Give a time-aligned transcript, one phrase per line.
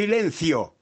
[0.00, 0.72] Silencio.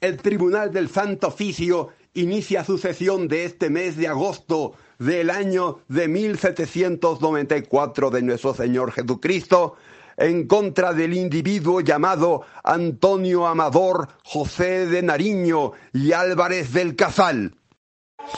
[0.00, 5.80] El Tribunal del Santo Oficio inicia su sesión de este mes de agosto del año
[5.88, 9.74] de 1794 de nuestro Señor Jesucristo
[10.16, 17.54] en contra del individuo llamado Antonio Amador José de Nariño y Álvarez del Casal.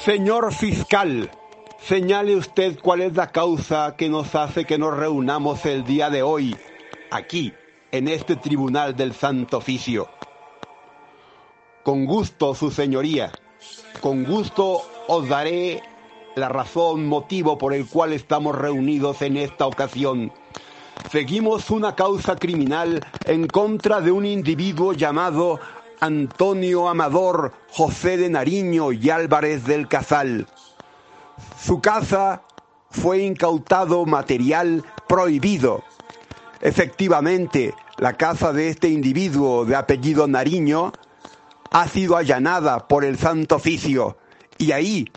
[0.04, 1.30] Señor fiscal,
[1.80, 6.22] señale usted cuál es la causa que nos hace que nos reunamos el día de
[6.22, 6.56] hoy,
[7.12, 7.52] aquí,
[7.92, 10.08] en este tribunal del Santo Oficio.
[11.84, 13.30] Con gusto, su señoría,
[14.00, 15.82] con gusto os daré
[16.34, 20.32] la razón, motivo por el cual estamos reunidos en esta ocasión.
[21.12, 25.60] Seguimos una causa criminal en contra de un individuo llamado
[26.00, 30.46] Antonio Amador José de Nariño y Álvarez del Casal.
[31.60, 32.44] Su casa
[32.88, 35.84] fue incautado material prohibido.
[36.62, 40.90] Efectivamente, la casa de este individuo de apellido Nariño
[41.74, 44.16] ha sido allanada por el Santo Oficio
[44.58, 45.10] y ahí,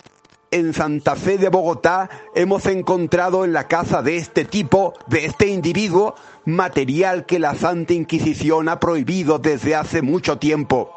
[0.49, 5.45] en Santa Fe de Bogotá, hemos encontrado en la casa de este tipo, de este
[5.49, 6.15] individuo,
[6.45, 10.89] material que la Santa Inquisición ha prohibido desde hace mucho tiempo.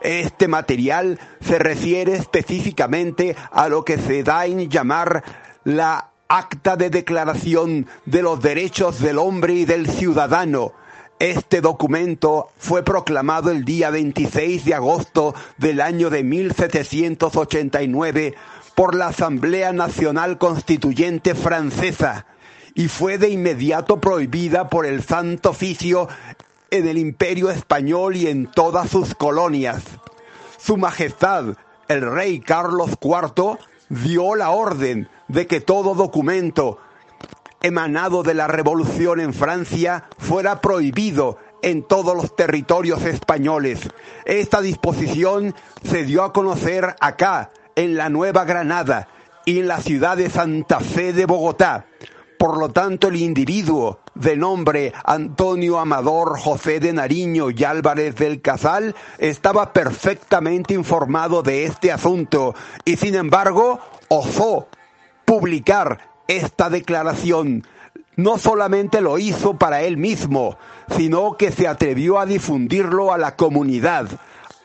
[0.00, 5.22] Este material se refiere específicamente a lo que se da en llamar
[5.62, 10.72] la Acta de Declaración de los Derechos del Hombre y del Ciudadano.
[11.18, 18.34] Este documento fue proclamado el día 26 de agosto del año de 1789
[18.74, 22.26] por la Asamblea Nacional Constituyente Francesa
[22.74, 26.06] y fue de inmediato prohibida por el Santo Oficio
[26.70, 29.84] en el Imperio Español y en todas sus colonias.
[30.58, 31.56] Su Majestad,
[31.88, 33.56] el rey Carlos IV,
[33.88, 36.78] dio la orden de que todo documento
[37.66, 43.80] emanado de la revolución en Francia fuera prohibido en todos los territorios españoles.
[44.24, 49.08] Esta disposición se dio a conocer acá, en la Nueva Granada
[49.44, 51.86] y en la ciudad de Santa Fe de Bogotá.
[52.38, 58.40] Por lo tanto, el individuo de nombre Antonio Amador José de Nariño y Álvarez del
[58.40, 62.54] Casal estaba perfectamente informado de este asunto
[62.84, 64.68] y sin embargo osó
[65.24, 67.66] publicar esta declaración.
[68.16, 70.56] No solamente lo hizo para él mismo,
[70.96, 74.08] sino que se atrevió a difundirlo a la comunidad,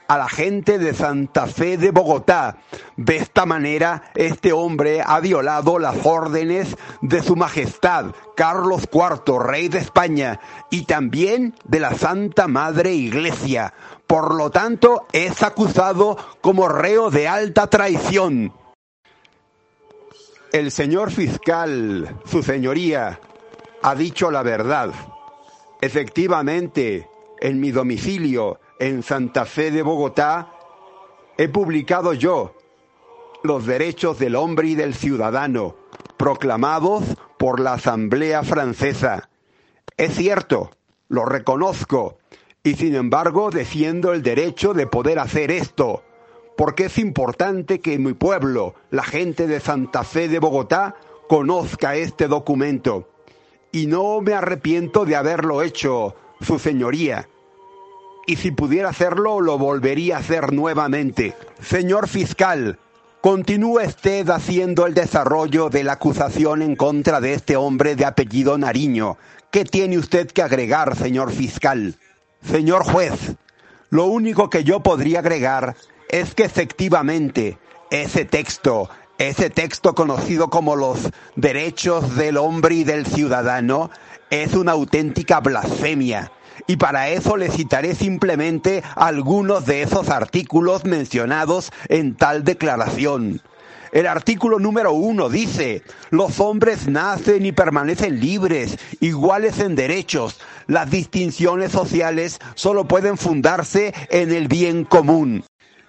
[0.08, 2.58] a la gente de Santa Fe de Bogotá.
[2.98, 9.68] De esta manera, este hombre ha violado las órdenes de su Majestad Carlos IV, rey
[9.68, 13.74] de España, y también de la Santa Madre Iglesia.
[14.07, 18.52] Por lo tanto, es acusado como reo de alta traición.
[20.51, 23.21] El señor fiscal, su señoría,
[23.81, 24.92] ha dicho la verdad.
[25.80, 27.07] Efectivamente,
[27.39, 30.51] en mi domicilio, en Santa Fe de Bogotá,
[31.38, 32.53] he publicado yo
[33.44, 35.77] los derechos del hombre y del ciudadano,
[36.18, 37.04] proclamados
[37.39, 39.30] por la Asamblea Francesa.
[39.95, 40.71] Es cierto,
[41.07, 42.18] lo reconozco,
[42.62, 46.04] y sin embargo defiendo el derecho de poder hacer esto,
[46.57, 50.95] porque es importante que mi pueblo, la gente de Santa Fe de Bogotá,
[51.27, 53.09] conozca este documento.
[53.71, 57.30] Y no me arrepiento de haberlo hecho, Su Señoría.
[58.27, 61.36] Y si pudiera hacerlo, lo volvería a hacer nuevamente.
[61.62, 62.77] Señor fiscal,
[63.21, 68.57] Continúe usted haciendo el desarrollo de la acusación en contra de este hombre de apellido
[68.57, 69.15] Nariño.
[69.51, 71.94] ¿Qué tiene usted que agregar, señor fiscal?
[72.44, 73.36] Señor juez,
[73.92, 75.75] lo único que yo podría agregar
[76.12, 77.58] es que efectivamente
[77.90, 83.90] ese texto, ese texto conocido como los derechos del hombre y del ciudadano,
[84.30, 86.31] es una auténtica blasfemia
[86.68, 93.42] y para eso le citaré simplemente algunos de esos artículos mencionados en tal declaración.
[93.92, 100.40] El artículo número uno dice, los hombres nacen y permanecen libres, iguales en derechos.
[100.68, 105.44] Las distinciones sociales solo pueden fundarse en el bien común.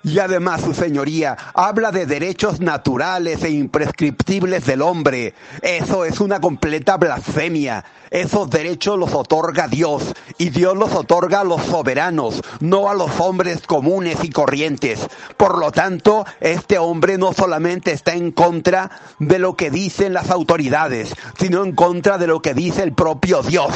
[0.05, 5.35] Y además, su señoría, habla de derechos naturales e imprescriptibles del hombre.
[5.61, 7.85] Eso es una completa blasfemia.
[8.11, 13.19] Esos derechos los otorga Dios y Dios los otorga a los soberanos, no a los
[13.21, 15.07] hombres comunes y corrientes.
[15.37, 20.31] Por lo tanto, este hombre no solamente está en contra de lo que dicen las
[20.31, 23.73] autoridades, sino en contra de lo que dice el propio Dios.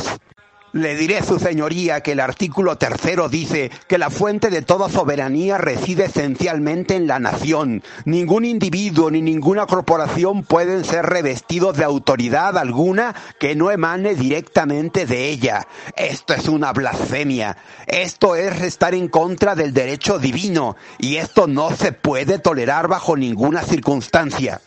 [0.77, 5.57] Le diré, su señoría, que el artículo tercero dice que la fuente de toda soberanía
[5.57, 7.83] reside esencialmente en la nación.
[8.05, 15.07] Ningún individuo ni ninguna corporación pueden ser revestidos de autoridad alguna que no emane directamente
[15.07, 15.67] de ella.
[15.97, 17.57] Esto es una blasfemia.
[17.87, 23.17] Esto es estar en contra del derecho divino y esto no se puede tolerar bajo
[23.17, 24.61] ninguna circunstancia.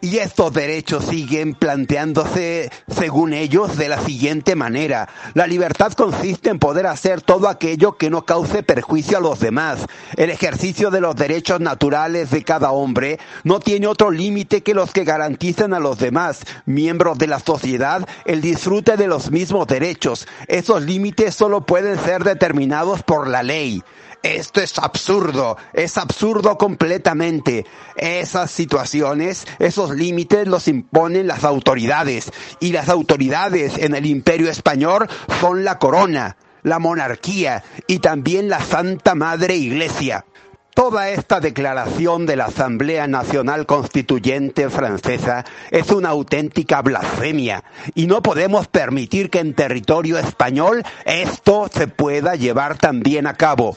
[0.00, 5.08] Y estos derechos siguen planteándose, según ellos, de la siguiente manera.
[5.34, 9.86] La libertad consiste en poder hacer todo aquello que no cause perjuicio a los demás.
[10.16, 14.92] El ejercicio de los derechos naturales de cada hombre no tiene otro límite que los
[14.92, 20.26] que garantizan a los demás, miembros de la sociedad, el disfrute de los mismos derechos.
[20.46, 23.82] Esos límites solo pueden ser determinados por la ley.
[24.34, 27.64] Esto es absurdo, es absurdo completamente.
[27.94, 35.08] Esas situaciones, esos límites los imponen las autoridades y las autoridades en el imperio español
[35.40, 40.24] son la corona, la monarquía y también la Santa Madre Iglesia.
[40.74, 47.62] Toda esta declaración de la Asamblea Nacional Constituyente Francesa es una auténtica blasfemia
[47.94, 53.76] y no podemos permitir que en territorio español esto se pueda llevar también a cabo.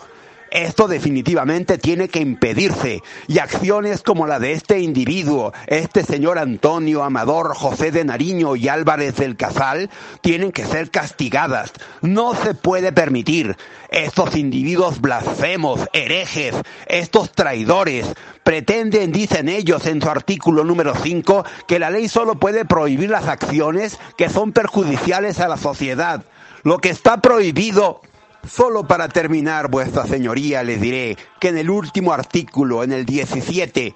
[0.52, 7.04] Esto definitivamente tiene que impedirse y acciones como la de este individuo, este señor Antonio
[7.04, 9.90] Amador José de Nariño y Álvarez del Casal,
[10.22, 11.72] tienen que ser castigadas.
[12.02, 13.58] No se puede permitir.
[13.92, 16.56] Estos individuos blasfemos, herejes,
[16.88, 18.08] estos traidores,
[18.44, 23.28] pretenden, dicen ellos en su artículo número 5, que la ley solo puede prohibir las
[23.28, 26.24] acciones que son perjudiciales a la sociedad.
[26.64, 28.02] Lo que está prohibido
[28.48, 33.96] Solo para terminar, vuestra señoría, les diré que en el último artículo, en el 17,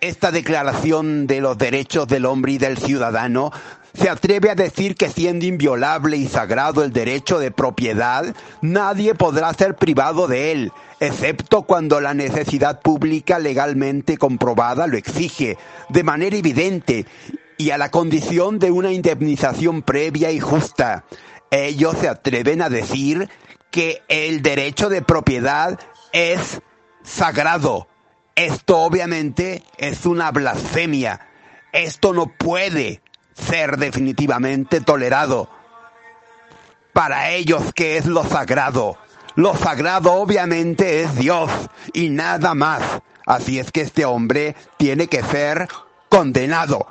[0.00, 3.52] esta declaración de los derechos del hombre y del ciudadano
[3.94, 9.52] se atreve a decir que siendo inviolable y sagrado el derecho de propiedad, nadie podrá
[9.52, 15.58] ser privado de él, excepto cuando la necesidad pública legalmente comprobada lo exige,
[15.90, 17.06] de manera evidente,
[17.58, 21.04] y a la condición de una indemnización previa y justa.
[21.50, 23.28] Ellos se atreven a decir
[23.72, 25.80] que el derecho de propiedad
[26.12, 26.60] es
[27.02, 27.88] sagrado.
[28.36, 31.28] Esto obviamente es una blasfemia.
[31.72, 33.00] Esto no puede
[33.34, 35.50] ser definitivamente tolerado.
[36.92, 38.98] Para ellos, ¿qué es lo sagrado?
[39.34, 41.50] Lo sagrado obviamente es Dios
[41.94, 42.82] y nada más.
[43.24, 45.66] Así es que este hombre tiene que ser
[46.10, 46.86] condenado.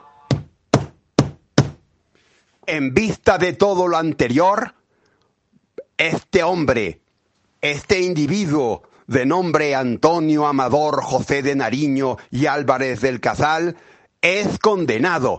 [2.65, 4.73] En vista de todo lo anterior,
[6.01, 6.99] este hombre,
[7.61, 13.77] este individuo de nombre Antonio Amador José de Nariño y Álvarez del Casal,
[14.19, 15.37] es condenado,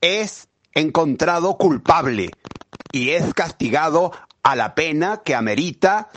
[0.00, 2.30] es encontrado culpable
[2.90, 6.08] y es castigado a la pena que amerita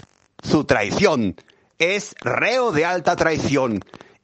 [0.41, 1.35] su traición.
[1.77, 3.81] Es reo de alta traición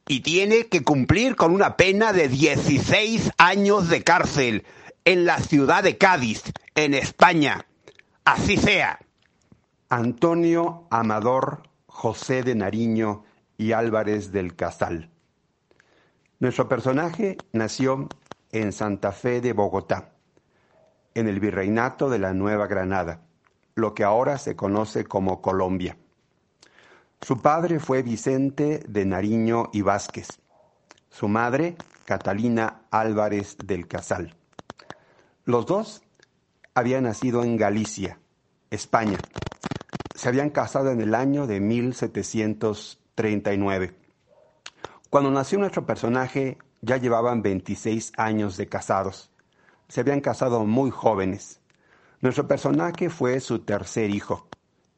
[0.08, 4.64] y tiene que cumplir con una pena de 16 años de cárcel
[5.04, 6.42] en la ciudad de Cádiz,
[6.76, 7.66] en España.
[8.24, 8.98] Así sea.
[9.92, 13.26] Antonio Amador José de Nariño
[13.58, 15.10] y Álvarez del Casal.
[16.40, 18.08] Nuestro personaje nació
[18.54, 20.14] en Santa Fe de Bogotá
[21.14, 23.20] en el virreinato de la Nueva Granada,
[23.76, 25.98] lo que ahora se conoce como Colombia.
[27.20, 30.40] Su padre fue Vicente de Nariño y Vázquez,
[31.10, 34.38] su madre Catalina Álvarez del Casal.
[35.44, 36.02] Los dos
[36.76, 38.20] habían nacido en Galicia,
[38.70, 39.18] España.
[40.22, 43.96] Se habían casado en el año de 1739.
[45.10, 49.32] Cuando nació nuestro personaje ya llevaban 26 años de casados.
[49.88, 51.60] Se habían casado muy jóvenes.
[52.20, 54.48] Nuestro personaje fue su tercer hijo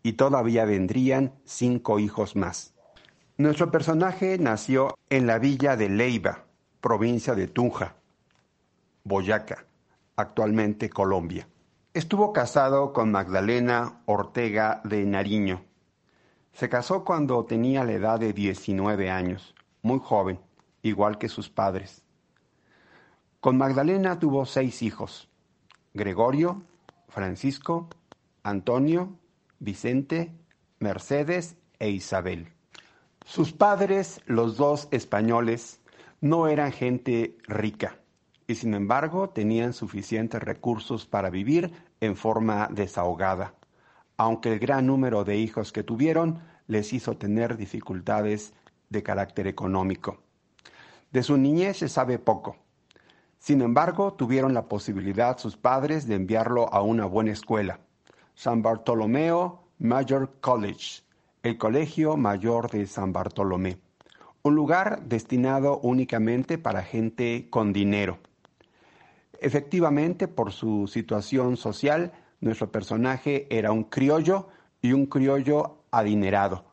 [0.01, 2.73] y todavía vendrían cinco hijos más.
[3.37, 6.43] Nuestro personaje nació en la villa de Leiva,
[6.81, 7.95] provincia de Tunja,
[9.05, 9.65] Boyaca,
[10.17, 11.47] actualmente Colombia.
[11.93, 15.63] Estuvo casado con Magdalena Ortega de Nariño.
[16.51, 20.39] Se casó cuando tenía la edad de 19 años muy joven,
[20.81, 22.03] igual que sus padres.
[23.39, 25.29] Con Magdalena tuvo seis hijos,
[25.93, 26.63] Gregorio,
[27.09, 27.89] Francisco,
[28.41, 29.19] Antonio,
[29.59, 30.33] Vicente,
[30.79, 32.51] Mercedes e Isabel.
[33.23, 35.79] Sus padres, los dos españoles,
[36.21, 37.99] no eran gente rica
[38.47, 41.71] y sin embargo tenían suficientes recursos para vivir
[42.01, 43.53] en forma desahogada,
[44.17, 48.53] aunque el gran número de hijos que tuvieron les hizo tener dificultades
[48.89, 50.19] de carácter económico.
[51.11, 52.55] De su niñez se sabe poco.
[53.39, 57.79] Sin embargo, tuvieron la posibilidad sus padres de enviarlo a una buena escuela,
[58.35, 61.03] San Bartolomeo Major College,
[61.43, 63.79] el Colegio Mayor de San Bartolomé,
[64.43, 68.17] un lugar destinado únicamente para gente con dinero.
[69.39, 74.47] Efectivamente, por su situación social, nuestro personaje era un criollo
[74.81, 76.65] y un criollo adinerado,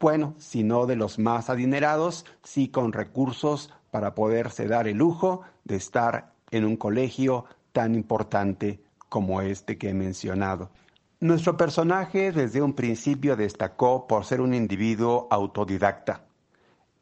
[0.00, 5.42] bueno, si no de los más adinerados, sí con recursos para poderse dar el lujo
[5.64, 10.70] de estar en un colegio tan importante como este que he mencionado.
[11.18, 16.22] Nuestro personaje desde un principio destacó por ser un individuo autodidacta.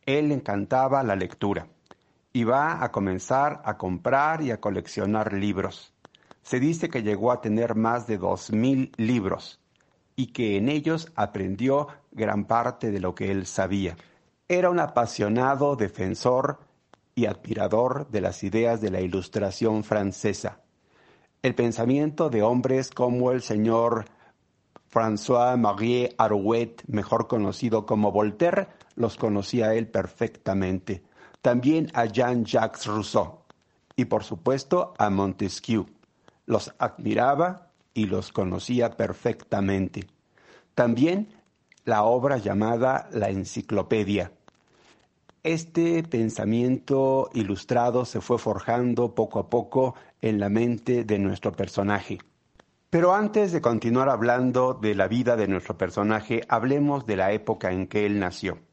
[0.06, 1.66] Él encantaba la lectura
[2.37, 5.95] y va a comenzar a comprar y a coleccionar libros.
[6.43, 9.59] Se dice que llegó a tener más de dos mil libros
[10.16, 13.97] y que en ellos aprendió gran parte de lo que él sabía.
[14.49, 16.59] Era un apasionado defensor
[17.14, 20.61] y admirador de las ideas de la Ilustración francesa.
[21.40, 24.05] El pensamiento de hombres como el señor
[24.93, 31.02] François-Marie Arouet, mejor conocido como Voltaire, los conocía él perfectamente.
[31.46, 33.42] También a Jean-Jacques Rousseau
[33.94, 35.86] y por supuesto a Montesquieu.
[36.44, 40.08] Los admiraba y los conocía perfectamente.
[40.74, 41.28] También
[41.84, 44.32] la obra llamada La Enciclopedia.
[45.44, 52.18] Este pensamiento ilustrado se fue forjando poco a poco en la mente de nuestro personaje.
[52.90, 57.70] Pero antes de continuar hablando de la vida de nuestro personaje, hablemos de la época
[57.70, 58.65] en que él nació.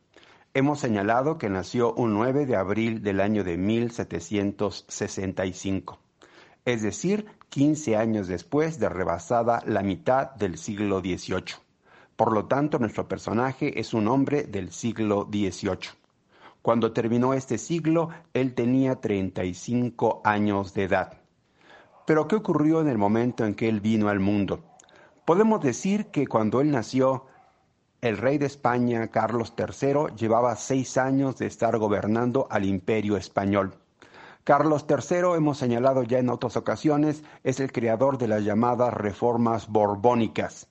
[0.54, 6.00] Hemos señalado que nació un 9 de abril del año de 1765
[6.66, 11.56] es decir, 15 años después de rebasada la mitad del siglo XVIII.
[12.16, 15.90] Por lo tanto, nuestro personaje es un hombre del siglo XVIII.
[16.62, 21.18] Cuando terminó este siglo, él tenía 35 años de edad.
[22.06, 24.64] Pero ¿qué ocurrió en el momento en que él vino al mundo?
[25.26, 27.26] Podemos decir que cuando él nació,
[28.04, 33.76] el rey de España, Carlos III, llevaba seis años de estar gobernando al imperio español.
[34.44, 39.70] Carlos III, hemos señalado ya en otras ocasiones, es el creador de las llamadas reformas
[39.70, 40.68] borbónicas.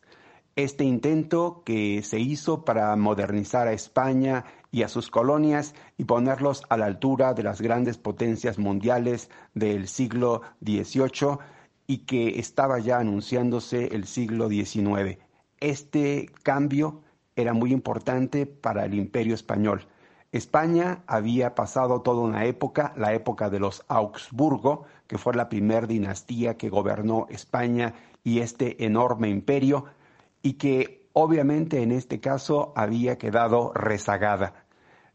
[0.56, 6.62] Este intento que se hizo para modernizar a España y a sus colonias y ponerlos
[6.68, 11.38] a la altura de las grandes potencias mundiales del siglo XVIII
[11.86, 15.16] y que estaba ya anunciándose el siglo XIX.
[15.60, 17.00] Este cambio
[17.36, 19.86] era muy importante para el imperio español.
[20.32, 25.86] España había pasado toda una época, la época de los Augsburgo, que fue la primera
[25.86, 29.84] dinastía que gobernó España y este enorme imperio,
[30.40, 34.64] y que obviamente en este caso había quedado rezagada.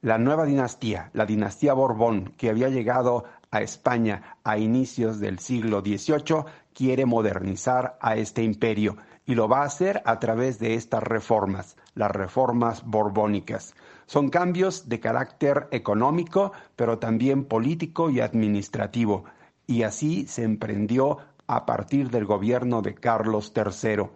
[0.01, 5.81] La nueva dinastía, la dinastía Borbón, que había llegado a España a inicios del siglo
[5.81, 8.97] XVIII, quiere modernizar a este imperio
[9.27, 13.75] y lo va a hacer a través de estas reformas, las reformas borbónicas.
[14.05, 19.25] Son cambios de carácter económico, pero también político y administrativo,
[19.67, 24.07] y así se emprendió a partir del gobierno de Carlos III.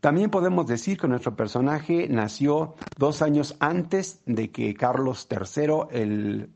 [0.00, 6.50] También podemos decir que nuestro personaje nació dos años antes de que Carlos III, el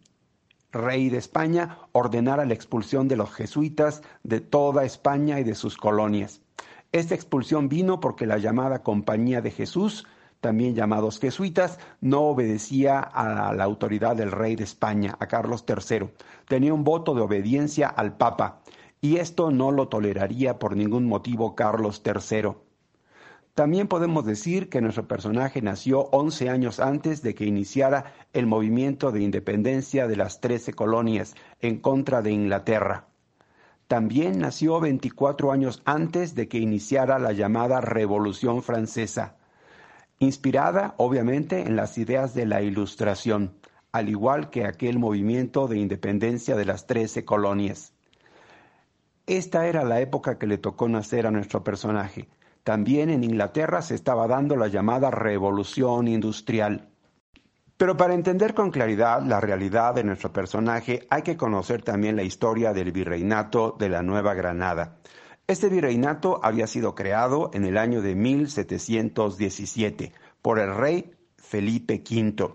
[0.71, 5.79] rey de España, ordenara la expulsión de los jesuitas de toda España y de sus
[5.79, 6.43] colonias.
[6.91, 10.07] Esta expulsión vino porque la llamada Compañía de Jesús,
[10.41, 16.09] también llamados jesuitas, no obedecía a la autoridad del rey de España, a Carlos III.
[16.47, 18.63] Tenía un voto de obediencia al Papa,
[19.03, 22.53] y esto no lo toleraría por ningún motivo Carlos III.
[23.53, 29.13] También podemos decir que nuestro personaje nació 11 años antes de que iniciara el movimiento
[29.13, 33.08] de independencia de las trece colonias en contra de Inglaterra.
[33.89, 39.37] También nació 24 años antes de que iniciara la llamada Revolución Francesa,
[40.19, 43.55] inspirada obviamente en las ideas de la Ilustración,
[43.91, 47.95] al igual que aquel movimiento de independencia de las trece colonias.
[49.27, 52.29] Esta era la época que le tocó nacer a nuestro personaje,
[52.65, 56.91] también en Inglaterra se estaba dando la llamada revolución industrial.
[57.79, 62.25] Pero para entender con claridad la realidad de nuestro personaje hay que conocer también la
[62.25, 64.97] historia del virreinato de la Nueva Granada.
[65.47, 72.53] Este virreinato había sido creado en el año de 1717 por el rey Felipe V.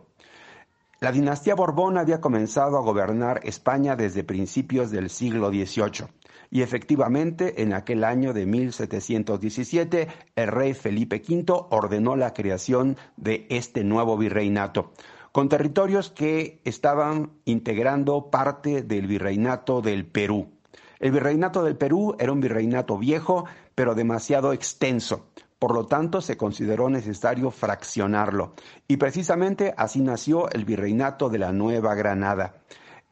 [1.00, 6.06] La dinastía Borbón había comenzado a gobernar España desde principios del siglo XVIII.
[6.52, 13.48] Y efectivamente, en aquel año de 1717, el rey Felipe V ordenó la creación de
[13.50, 14.92] este nuevo virreinato,
[15.34, 20.52] con territorios que estaban integrando parte del virreinato del Perú.
[21.00, 25.26] El virreinato del Perú era un virreinato viejo, pero demasiado extenso.
[25.58, 28.54] Por lo tanto, se consideró necesario fraccionarlo.
[28.88, 32.62] Y precisamente así nació el virreinato de la Nueva Granada.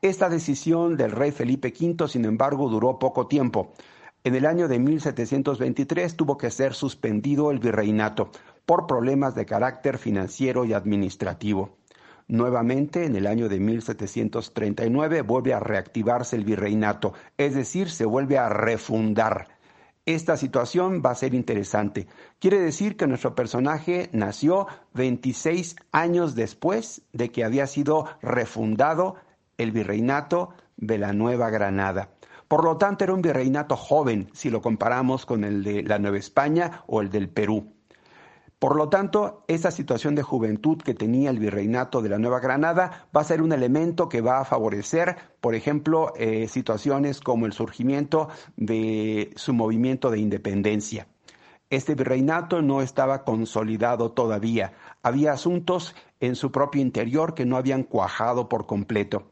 [0.03, 3.73] Esta decisión del rey Felipe V, sin embargo, duró poco tiempo.
[4.23, 8.29] En el año de 1723 tuvo que ser suspendido el virreinato
[8.67, 11.80] por problemas de carácter financiero y administrativo.
[12.27, 18.37] Nuevamente, en el año de 1739 vuelve a reactivarse el virreinato, es decir, se vuelve
[18.37, 19.47] a refundar.
[20.05, 22.07] Esta situación va a ser interesante.
[22.39, 29.15] Quiere decir que nuestro personaje nació 26 años después de que había sido refundado
[29.57, 32.09] el virreinato de la Nueva Granada.
[32.47, 36.17] Por lo tanto, era un virreinato joven si lo comparamos con el de la Nueva
[36.17, 37.71] España o el del Perú.
[38.61, 43.07] Por lo tanto, esa situación de juventud que tenía el virreinato de la Nueva Granada
[43.15, 47.53] va a ser un elemento que va a favorecer, por ejemplo, eh, situaciones como el
[47.53, 51.07] surgimiento de su movimiento de independencia.
[51.71, 54.73] Este virreinato no estaba consolidado todavía.
[55.01, 59.23] Había asuntos en su propio interior que no habían cuajado por completo.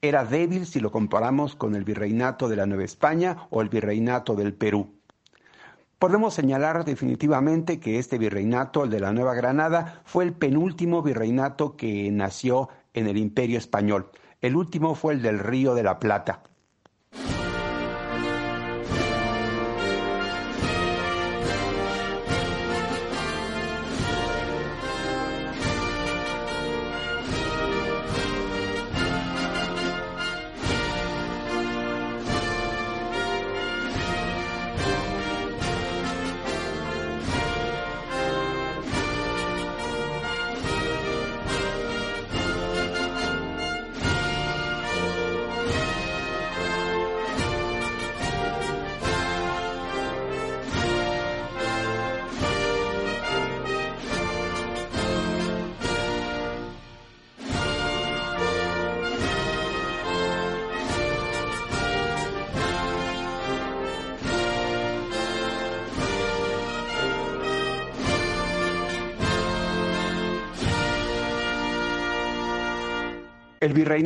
[0.00, 4.34] Era débil si lo comparamos con el virreinato de la Nueva España o el virreinato
[4.34, 4.97] del Perú.
[5.98, 11.76] Podemos señalar definitivamente que este virreinato, el de la Nueva Granada, fue el penúltimo virreinato
[11.76, 14.08] que nació en el Imperio Español.
[14.40, 16.44] El último fue el del Río de la Plata.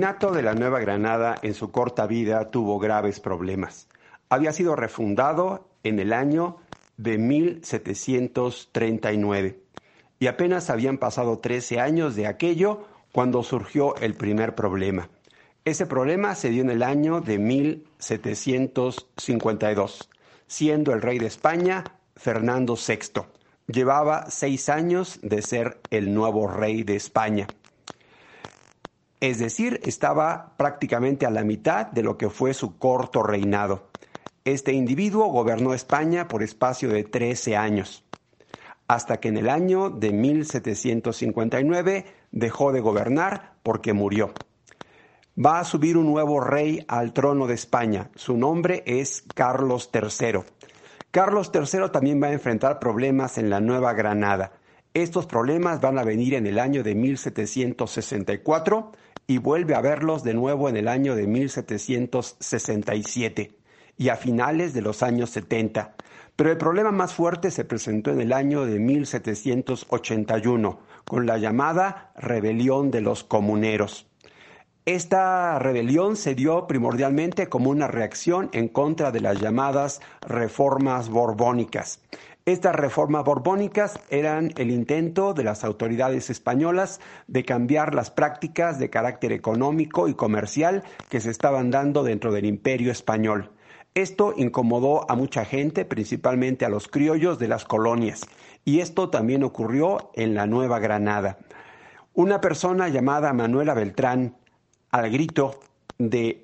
[0.03, 3.87] Virreinato de la Nueva Granada en su corta vida tuvo graves problemas.
[4.31, 6.57] Había sido refundado en el año
[6.97, 9.61] de 1739
[10.19, 15.09] y apenas habían pasado 13 años de aquello cuando surgió el primer problema.
[15.65, 20.11] Ese problema se dio en el año de 1752,
[20.49, 21.85] siendo el rey de España
[22.17, 23.21] Fernando VI.
[23.69, 27.47] Llevaba seis años de ser el nuevo rey de España
[29.23, 33.87] es decir, estaba prácticamente a la mitad de lo que fue su corto reinado.
[34.45, 38.05] Este individuo gobernó España por espacio de 13 años,
[38.89, 44.33] hasta que en el año de 1759 dejó de gobernar porque murió.
[45.39, 48.11] Va a subir un nuevo rey al trono de España.
[48.17, 50.41] Su nombre es Carlos III.
[51.13, 54.51] Carlos III también va a enfrentar problemas en la Nueva Granada.
[54.95, 58.93] Estos problemas van a venir en el año de 1764
[59.33, 63.57] y vuelve a verlos de nuevo en el año de 1767
[63.97, 65.95] y a finales de los años 70.
[66.37, 72.13] Pero el problema más fuerte se presentó en el año de 1781, con la llamada
[72.15, 74.07] Rebelión de los Comuneros.
[74.85, 82.01] Esta rebelión se dio primordialmente como una reacción en contra de las llamadas reformas borbónicas.
[82.45, 88.91] Estas reformas borbónicas eran el intento de las autoridades españolas de cambiar las prácticas de
[88.91, 93.53] carácter económico y comercial que se estaban dando dentro del imperio español.
[93.95, 98.23] Esto incomodó a mucha gente, principalmente a los criollos de las colonias,
[98.65, 101.39] y esto también ocurrió en la Nueva Granada.
[102.13, 104.35] Una persona llamada Manuela Beltrán,
[104.91, 105.61] al grito
[105.99, 106.43] de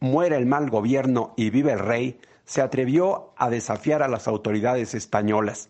[0.00, 4.94] muera el mal gobierno y vive el rey, se atrevió a desafiar a las autoridades
[4.94, 5.68] españolas.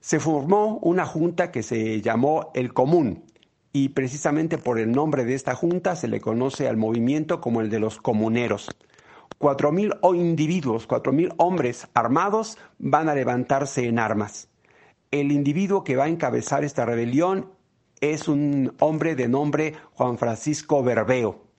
[0.00, 3.24] Se formó una junta que se llamó El Común
[3.72, 7.70] y precisamente por el nombre de esta junta se le conoce al movimiento como el
[7.70, 8.68] de los comuneros.
[9.38, 14.48] Cuatro mil individuos, cuatro mil hombres armados van a levantarse en armas.
[15.10, 17.50] El individuo que va a encabezar esta rebelión
[18.00, 21.49] es un hombre de nombre Juan Francisco Berbeo.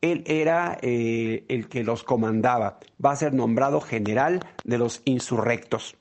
[0.00, 2.78] Él era eh, el que los comandaba.
[3.04, 5.96] Va a ser nombrado general de los insurrectos.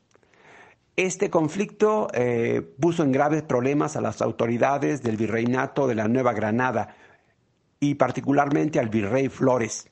[0.95, 6.33] Este conflicto eh, puso en graves problemas a las autoridades del virreinato de la Nueva
[6.33, 6.95] Granada
[7.79, 9.89] y particularmente al virrey Flores.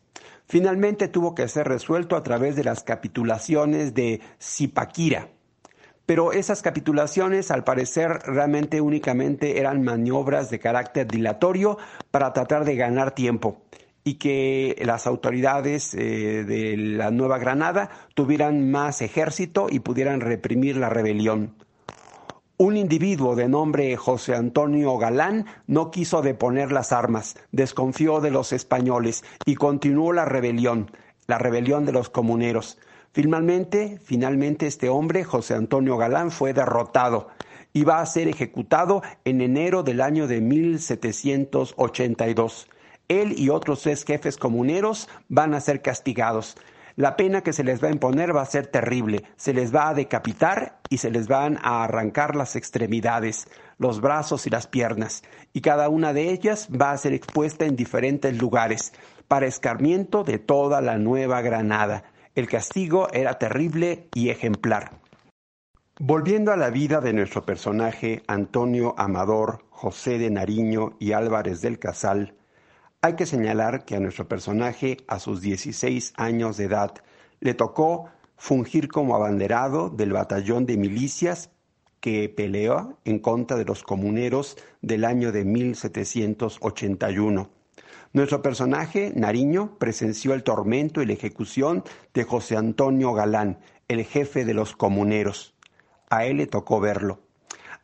[0.48, 5.30] Finalmente tuvo que ser resuelto a través de las capitulaciones de Zipaquira.
[6.06, 11.80] Pero esas capitulaciones, al parecer, realmente únicamente eran maniobras de carácter dilatorio
[12.12, 13.65] para tratar de ganar tiempo
[14.08, 20.78] y que las autoridades eh, de la Nueva Granada tuvieran más ejército y pudieran reprimir
[20.78, 21.56] la rebelión.
[22.58, 28.54] Un individuo de nombre José Antonio Galán no quiso deponer las armas, desconfió de los
[28.54, 30.92] españoles y continuó la rebelión,
[31.26, 32.78] la rebelión de los comuneros.
[33.12, 37.30] Finalmente, finalmente este hombre, José Antonio Galán, fue derrotado
[37.74, 42.68] y va a ser ejecutado en enero del año de 1782.
[43.08, 46.58] Él y otros tres jefes comuneros van a ser castigados.
[46.96, 49.24] La pena que se les va a imponer va a ser terrible.
[49.36, 54.48] Se les va a decapitar y se les van a arrancar las extremidades, los brazos
[54.48, 55.24] y las piernas.
[55.52, 58.94] Y cada una de ellas va a ser expuesta en diferentes lugares
[59.28, 62.06] para escarmiento de toda la Nueva Granada.
[62.34, 64.92] El castigo era terrible y ejemplar.
[66.00, 71.80] Volviendo a la vida de nuestro personaje Antonio Amador, José de Nariño y Álvarez del
[71.80, 72.36] Casal,
[73.06, 76.92] hay que señalar que a nuestro personaje, a sus 16 años de edad,
[77.40, 81.52] le tocó fungir como abanderado del batallón de milicias
[82.00, 87.52] que peleó en contra de los comuneros del año de 1781.
[88.14, 94.46] Nuestro personaje, Nariño, presenció el tormento y la ejecución de José Antonio Galán, el jefe
[94.46, 95.54] de los comuneros.
[96.10, 97.20] A él le tocó verlo.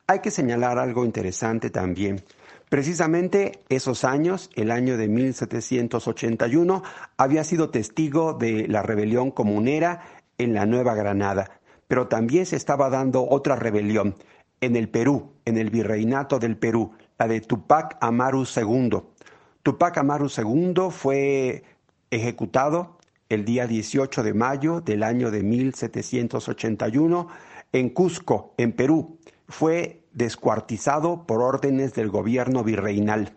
[0.07, 2.23] Hay que señalar algo interesante también.
[2.71, 6.83] Precisamente esos años, el año de 1781,
[7.17, 10.03] había sido testigo de la rebelión comunera
[10.37, 14.15] en la Nueva Granada, pero también se estaba dando otra rebelión
[14.61, 19.01] en el Perú, en el virreinato del Perú, la de Tupac Amaru II.
[19.63, 21.65] Tupac Amaru II fue
[22.09, 27.27] ejecutado el día 18 de mayo del año de 1781
[27.73, 29.19] en Cusco, en Perú.
[29.49, 33.33] Fue descuartizado por órdenes del gobierno virreinal.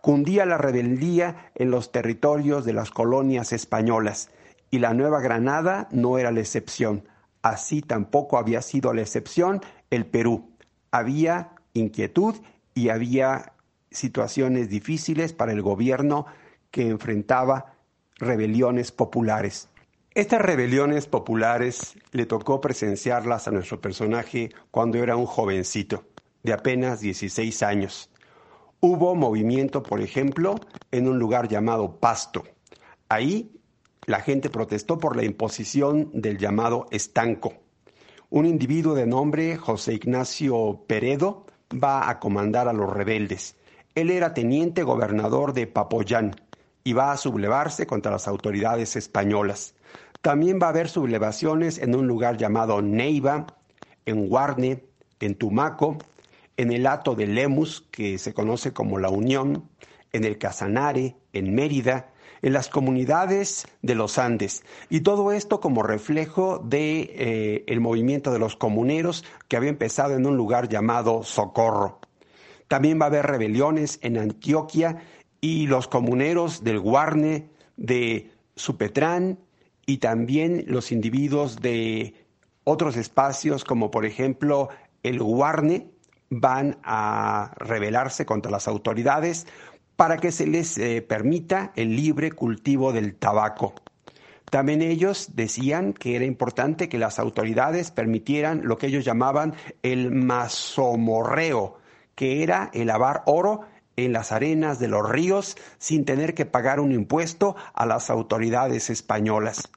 [0.00, 4.30] Cundía la rebeldía en los territorios de las colonias españolas,
[4.70, 7.08] y la Nueva Granada no era la excepción.
[7.42, 10.50] Así tampoco había sido la excepción el Perú.
[10.90, 12.36] Había inquietud
[12.74, 13.52] y había
[13.90, 16.26] situaciones difíciles para el gobierno
[16.70, 17.74] que enfrentaba
[18.16, 19.68] rebeliones populares.
[20.14, 26.04] Estas rebeliones populares le tocó presenciarlas a nuestro personaje cuando era un jovencito
[26.42, 28.10] de apenas 16 años.
[28.80, 30.56] Hubo movimiento, por ejemplo,
[30.90, 32.44] en un lugar llamado Pasto.
[33.08, 33.52] Ahí
[34.06, 37.52] la gente protestó por la imposición del llamado estanco.
[38.30, 43.56] Un individuo de nombre José Ignacio Peredo va a comandar a los rebeldes.
[43.94, 46.36] Él era teniente gobernador de Papoyán
[46.84, 49.74] y va a sublevarse contra las autoridades españolas.
[50.22, 53.46] También va a haber sublevaciones en un lugar llamado Neiva,
[54.06, 54.84] en Guarne,
[55.18, 55.98] en Tumaco,
[56.60, 59.70] en el Hato de Lemus, que se conoce como La Unión,
[60.12, 65.82] en el Casanare, en Mérida, en las comunidades de los Andes y todo esto como
[65.82, 71.22] reflejo de eh, el movimiento de los comuneros que había empezado en un lugar llamado
[71.22, 72.00] Socorro.
[72.68, 74.98] También va a haber rebeliones en Antioquia
[75.40, 79.38] y los comuneros del Guarne, de Supetrán
[79.86, 82.26] y también los individuos de
[82.64, 84.68] otros espacios como por ejemplo
[85.02, 85.88] el Guarne
[86.30, 89.46] van a rebelarse contra las autoridades
[89.96, 93.74] para que se les eh, permita el libre cultivo del tabaco.
[94.50, 100.10] También ellos decían que era importante que las autoridades permitieran lo que ellos llamaban el
[100.10, 101.78] masomorreo,
[102.14, 103.62] que era el lavar oro
[103.96, 108.90] en las arenas de los ríos sin tener que pagar un impuesto a las autoridades
[108.90, 109.68] españolas.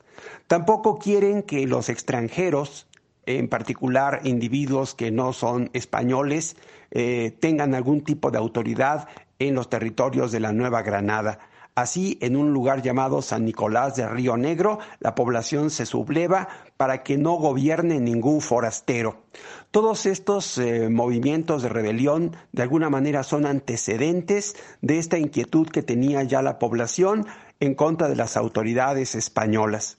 [0.48, 2.88] Tampoco quieren que los extranjeros,
[3.26, 6.56] en particular individuos que no son españoles,
[6.92, 9.08] eh, tengan algún tipo de autoridad
[9.40, 11.40] en los territorios de la Nueva Granada.
[11.76, 17.02] Así, en un lugar llamado San Nicolás de Río Negro, la población se subleva para
[17.02, 19.24] que no gobierne ningún forastero.
[19.72, 25.82] Todos estos eh, movimientos de rebelión de alguna manera son antecedentes de esta inquietud que
[25.82, 27.26] tenía ya la población
[27.60, 29.98] en contra de las autoridades españolas.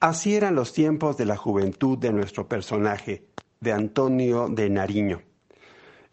[0.00, 3.26] Así eran los tiempos de la juventud de nuestro personaje,
[3.60, 5.20] de Antonio de Nariño.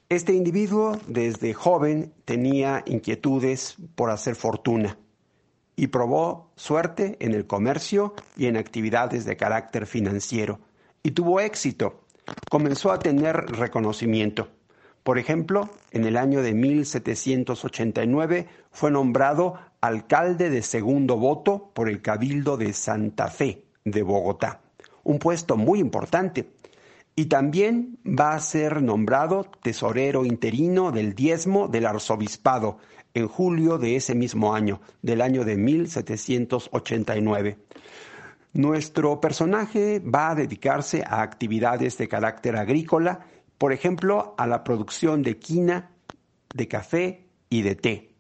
[0.10, 4.98] Este individuo desde joven tenía inquietudes por hacer fortuna
[5.78, 10.60] y probó suerte en el comercio y en actividades de carácter financiero
[11.02, 12.02] y tuvo éxito.
[12.50, 14.50] Comenzó a tener reconocimiento.
[15.04, 22.02] Por ejemplo, en el año de 1789 fue nombrado alcalde de segundo voto por el
[22.02, 24.62] Cabildo de Santa Fe de Bogotá,
[25.04, 26.50] un puesto muy importante
[27.16, 32.78] y también va a ser nombrado tesorero interino del diezmo del arzobispado
[33.16, 37.58] en julio de ese mismo año, del año de 1789.
[38.54, 43.22] Nuestro personaje va a dedicarse a actividades de carácter agrícola,
[43.58, 45.90] por ejemplo, a la producción de quina,
[46.54, 48.12] de café y de té.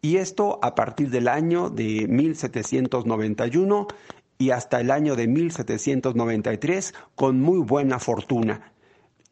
[0.00, 3.88] Y esto a partir del año de 1791
[4.38, 8.72] y hasta el año de 1793 con muy buena fortuna,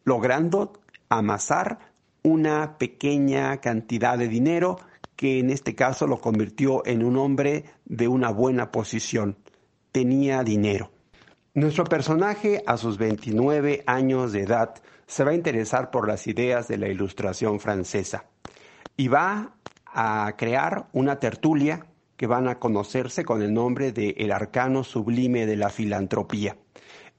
[0.05, 0.73] logrando
[1.09, 1.79] amasar
[2.23, 4.79] una pequeña cantidad de dinero
[5.17, 9.37] que en este caso lo convirtió en un hombre de una buena posición.
[9.93, 10.91] Tenía dinero.
[11.55, 14.75] Nuestro personaje a sus 29 años de edad
[15.07, 18.25] se va a interesar por las ideas de la ilustración francesa
[18.97, 21.87] y va a crear una tertulia
[22.17, 26.57] que van a conocerse con el nombre de El Arcano Sublime de la Filantropía.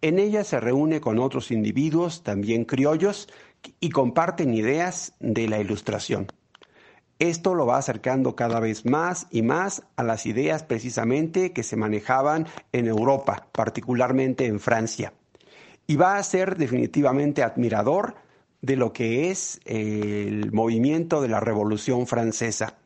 [0.01, 3.29] En ella se reúne con otros individuos, también criollos,
[3.79, 6.27] y comparten ideas de la ilustración.
[7.19, 11.77] Esto lo va acercando cada vez más y más a las ideas precisamente que se
[11.77, 15.13] manejaban en Europa, particularmente en Francia.
[15.87, 18.15] Y va a ser definitivamente admirador
[18.61, 22.77] de lo que es el movimiento de la Revolución Francesa.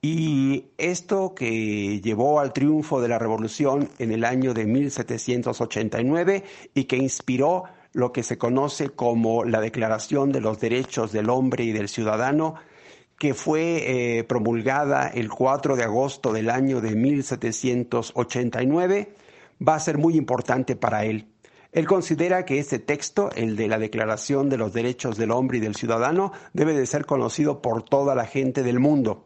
[0.00, 6.84] Y esto que llevó al triunfo de la revolución en el año de 1789 y
[6.84, 11.72] que inspiró lo que se conoce como la Declaración de los Derechos del Hombre y
[11.72, 12.54] del Ciudadano,
[13.18, 19.14] que fue eh, promulgada el 4 de agosto del año de 1789,
[19.66, 21.26] va a ser muy importante para él.
[21.72, 25.60] Él considera que este texto, el de la Declaración de los Derechos del Hombre y
[25.60, 29.24] del Ciudadano, debe de ser conocido por toda la gente del mundo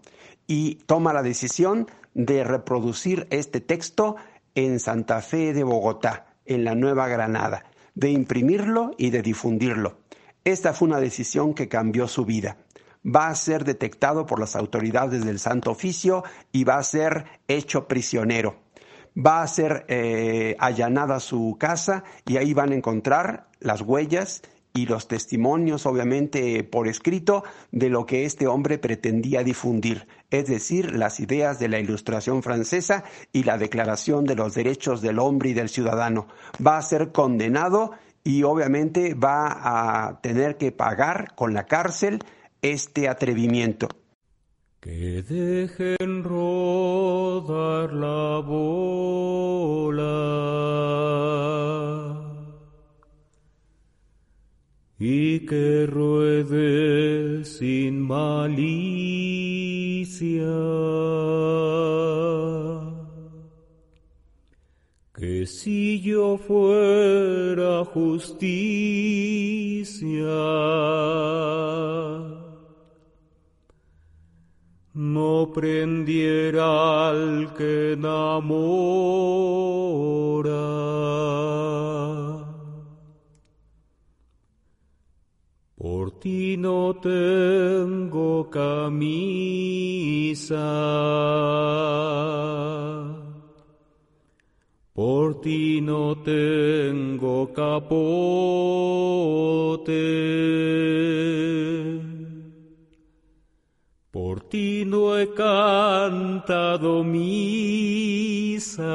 [0.53, 4.17] y toma la decisión de reproducir este texto
[4.55, 9.97] en Santa Fe de Bogotá, en la Nueva Granada, de imprimirlo y de difundirlo.
[10.45, 12.59] Esta fue una decisión que cambió su vida.
[13.03, 17.89] Va a ser detectado por las autoridades del Santo Oficio y va a ser hecho
[17.89, 18.57] prisionero.
[19.17, 24.43] Va a ser eh, allanada su casa y ahí van a encontrar las huellas
[24.75, 30.97] y los testimonios, obviamente, por escrito de lo que este hombre pretendía difundir, es decir,
[30.97, 35.55] las ideas de la Ilustración francesa y la Declaración de los Derechos del Hombre y
[35.55, 36.27] del Ciudadano.
[36.65, 37.93] Va a ser condenado
[38.25, 42.21] y obviamente va a tener que pagar con la cárcel
[42.63, 43.89] este atrevimiento.
[44.81, 48.41] Que dejen rodar la
[55.05, 58.63] y que ruede sin malicia.
[65.13, 68.63] Que si yo fuera justicia,
[74.95, 78.53] no prendiera al que enamora
[85.83, 89.03] Por ti no tengo camisa.
[94.93, 97.99] Por ti no tengo capote.
[104.13, 108.93] Por ti no he cantado misa.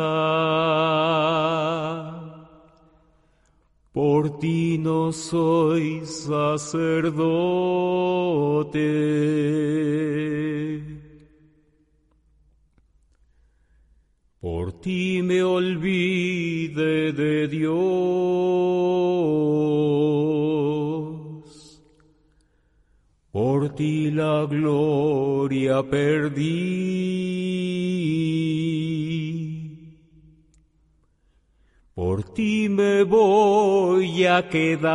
[3.98, 7.18] Por ti no soy sacerdote.
[14.40, 17.74] Por ti me olvide de Dios.
[23.32, 27.18] Por ti la gloria perdí.
[32.18, 34.88] Por ti me voy a quedar.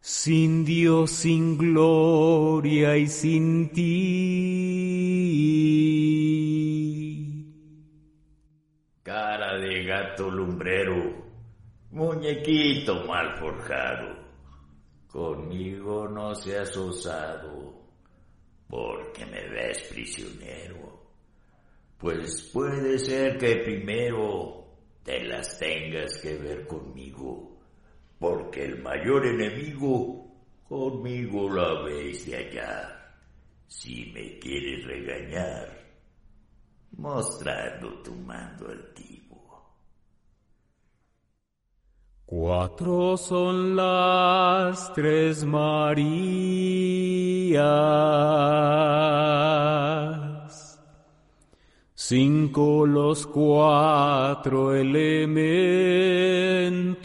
[0.00, 3.84] Sin Dios, sin gloria y sin ti.
[9.04, 11.24] Cara de gato lumbrero,
[11.92, 14.16] muñequito mal forjado,
[15.06, 17.80] conmigo no seas osado,
[18.66, 20.87] porque me ves prisionero.
[21.98, 24.66] Pues puede ser que primero
[25.02, 27.58] te las tengas que ver conmigo,
[28.18, 30.26] porque el mayor enemigo
[30.68, 32.94] conmigo la ves de allá.
[33.66, 35.78] Si me quieres regañar,
[36.96, 39.28] mostrando tu mando altivo.
[42.30, 45.96] Cuatro son las tres Marías,
[52.08, 57.04] cinco los cuatro elementos,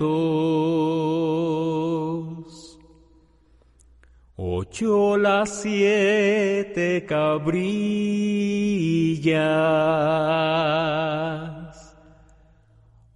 [4.37, 7.43] ocho las siete cabrillas,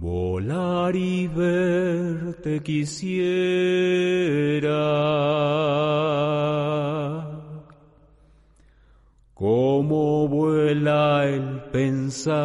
[0.00, 3.20] Volar y verte quisiera,
[9.34, 12.40] como vuela el pensamiento.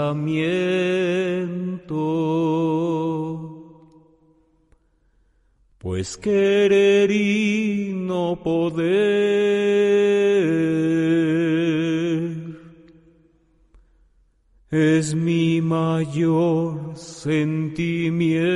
[5.77, 8.75] Pues querer y no poder
[14.71, 18.55] es mi mayor sentimiento.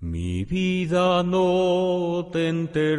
[0.00, 2.98] Mi vida no te enternezcas.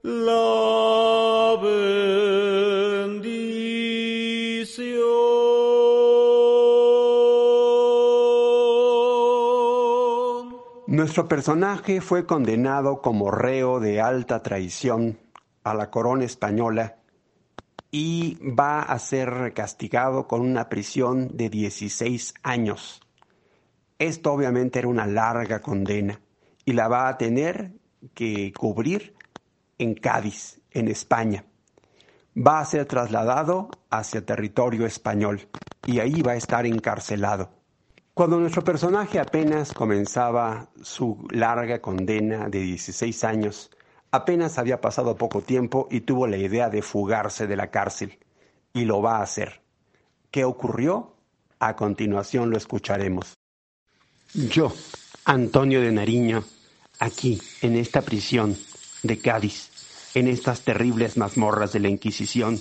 [0.03, 3.35] la bendición.
[10.87, 15.19] Nuestro personaje fue condenado como reo de alta traición
[15.63, 16.97] a la corona española
[17.97, 22.99] y va a ser castigado con una prisión de 16 años.
[23.97, 26.19] Esto obviamente era una larga condena
[26.65, 27.71] y la va a tener
[28.13, 29.15] que cubrir
[29.77, 31.45] en Cádiz, en España.
[32.35, 35.47] Va a ser trasladado hacia territorio español
[35.85, 37.49] y ahí va a estar encarcelado.
[38.13, 43.71] Cuando nuestro personaje apenas comenzaba su larga condena de 16 años,
[44.15, 48.17] apenas había pasado poco tiempo y tuvo la idea de fugarse de la cárcel.
[48.73, 49.61] Y lo va a hacer.
[50.31, 51.15] ¿Qué ocurrió?
[51.59, 53.33] A continuación lo escucharemos.
[54.33, 54.73] Yo,
[55.23, 56.43] Antonio de Nariño,
[56.99, 58.57] aquí, en esta prisión
[59.03, 59.69] de Cádiz,
[60.13, 62.59] en estas terribles mazmorras de la Inquisición,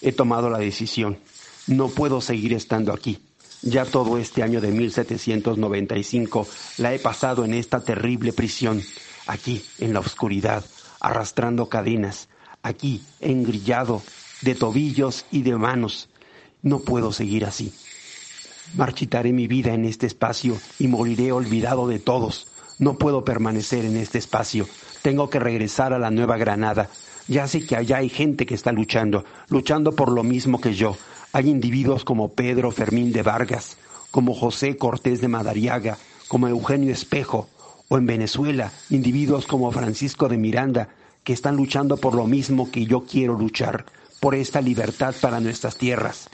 [0.00, 1.18] he tomado la decisión.
[1.66, 3.20] No puedo seguir estando aquí.
[3.62, 6.46] Ya todo este año de 1795
[6.78, 8.82] la he pasado en esta terrible prisión,
[9.26, 10.64] aquí, en la oscuridad,
[11.00, 12.28] arrastrando cadenas,
[12.62, 14.02] aquí, engrillado,
[14.42, 16.08] de tobillos y de manos.
[16.62, 17.72] No puedo seguir así.
[18.74, 23.96] Marchitaré mi vida en este espacio y moriré olvidado de todos, No puedo permanecer en
[23.96, 24.68] este espacio.
[25.00, 26.90] Tengo que regresar a la Nueva Granada.
[27.26, 30.94] Ya sé que allá hay gente que está luchando, luchando por lo mismo que yo.
[31.32, 33.78] Hay individuos como Pedro Fermín de Vargas,
[34.10, 35.96] como José Cortés de Madariaga,
[36.28, 37.48] como Eugenio Espejo,
[37.88, 40.88] o en Venezuela, individuos como Francisco de Miranda,
[41.24, 43.84] que están luchando por lo mismo que yo quiero luchar,
[44.20, 46.28] por esta libertad para nuestras tierras.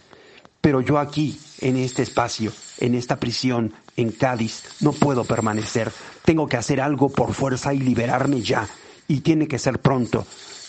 [0.60, 5.90] Pero yo aquí, en este espacio, en esta prisión, en Cádiz, no puedo permanecer.
[6.24, 8.68] Tengo que hacer algo por fuerza y liberarme ya.
[9.08, 10.24] Y tiene que ser pronto.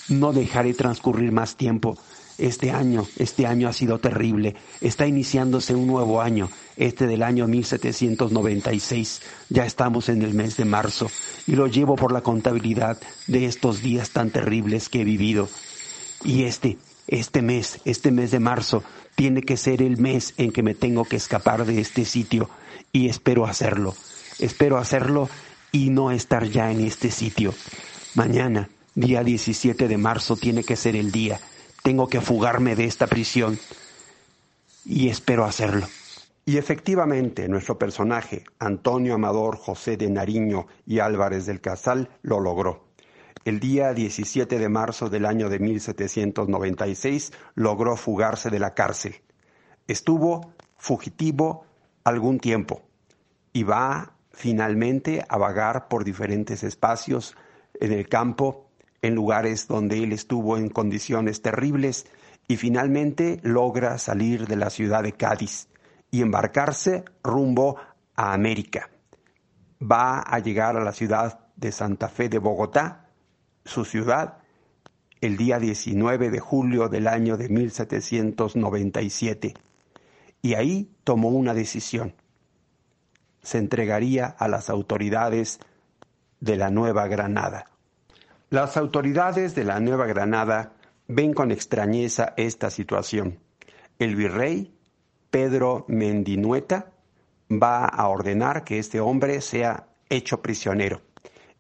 [0.09, 1.97] No dejaré transcurrir más tiempo.
[2.44, 4.58] Este año, este año ha sido terrible.
[4.82, 9.22] Está iniciándose un nuevo año, este del año 1796.
[9.48, 11.10] Ya estamos en el mes de marzo
[11.48, 15.48] y lo llevo por la contabilidad de estos días tan terribles que he vivido.
[16.26, 16.78] Y este,
[17.08, 18.84] este mes, este mes de marzo,
[19.16, 22.50] tiene que ser el mes en que me tengo que escapar de este sitio
[22.91, 23.96] y espero hacerlo.
[24.39, 25.30] Espero hacerlo
[25.72, 27.54] y no estar ya en este sitio.
[28.16, 31.39] Mañana, día 17 de marzo, tiene que ser el día.
[31.84, 33.59] Tengo que fugarme de esta prisión
[34.86, 35.86] y espero hacerlo.
[36.45, 42.86] Y efectivamente, nuestro personaje, Antonio Amador José de Nariño y Álvarez del Casal, lo logró.
[43.43, 49.15] El día 17 de marzo del año de 1796 logró fugarse de la cárcel.
[49.86, 51.65] Estuvo fugitivo
[52.05, 52.81] algún tiempo
[53.51, 57.36] y va finalmente a vagar por diferentes espacios
[57.73, 58.62] en el campo,
[59.04, 62.08] en lugares donde él estuvo en condiciones terribles
[62.47, 65.68] y finalmente logra salir de la ciudad de Cádiz
[66.10, 67.76] y embarcarse rumbo
[68.16, 68.89] a América.
[69.82, 73.10] Va a llegar a la ciudad de Santa Fe de Bogotá
[73.66, 74.39] su ciudad
[75.22, 79.54] el día 19 de julio del año de 1797
[80.41, 82.16] y ahí tomó una decisión.
[83.41, 85.60] Se entregaría a las autoridades
[86.39, 87.72] de la Nueva Granada.
[88.54, 90.74] Las autoridades de la Nueva Granada
[91.08, 93.39] ven con extrañeza esta situación.
[93.97, 94.78] El virrey
[95.32, 96.91] Pedro Mendinueta
[97.49, 101.01] va a ordenar que este hombre sea hecho prisionero.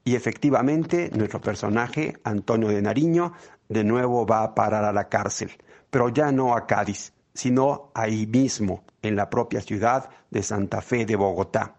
[0.03, 3.33] Y efectivamente, nuestro personaje, Antonio de Nariño,
[3.69, 5.49] de nuevo va a parar a la cárcel,
[5.89, 11.07] pero ya no a Cádiz, sino ahí mismo, en la propia ciudad de Santa Fe
[11.07, 11.73] de Bogotá.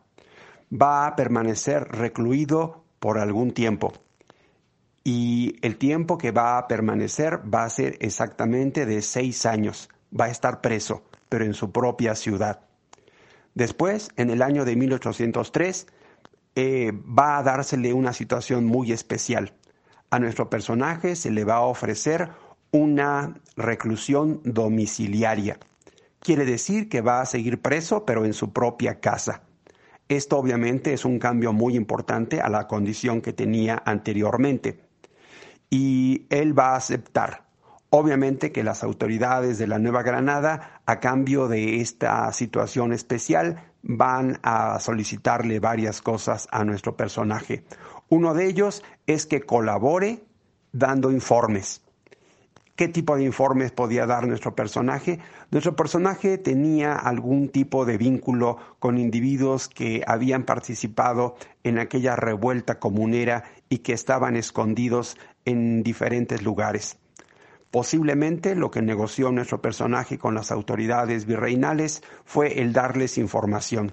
[0.73, 3.93] Va a permanecer recluido por algún tiempo.
[5.05, 9.91] Y el tiempo que va a permanecer va a ser exactamente de seis años.
[10.19, 12.61] Va a estar preso, pero en su propia ciudad.
[13.55, 15.87] Después, en el año de 1803,
[16.57, 19.53] eh, va a dársele una situación muy especial.
[20.11, 22.31] A nuestro personaje se le va a ofrecer
[22.71, 25.59] una reclusión domiciliaria.
[26.19, 29.43] Quiere decir que va a seguir preso, pero en su propia casa.
[30.09, 34.84] Esto obviamente es un cambio muy importante a la condición que tenía anteriormente.
[35.71, 37.45] Y él va a aceptar.
[37.91, 44.41] Obviamente que las autoridades de la Nueva Granada, a cambio de esta situación especial, van
[44.43, 47.65] a solicitarle varias cosas a nuestro personaje.
[48.09, 50.25] Uno de ellos es que colabore
[50.73, 51.83] dando informes.
[52.77, 55.21] ¿Qué tipo de informes podía dar nuestro personaje?
[55.53, 62.81] Nuestro personaje tenía algún tipo de vínculo con individuos que habían participado en aquella revuelta
[62.81, 66.99] comunera y que estaban escondidos en diferentes lugares.
[67.71, 73.93] Posiblemente lo que negoció nuestro personaje con las autoridades virreinales fue el darles información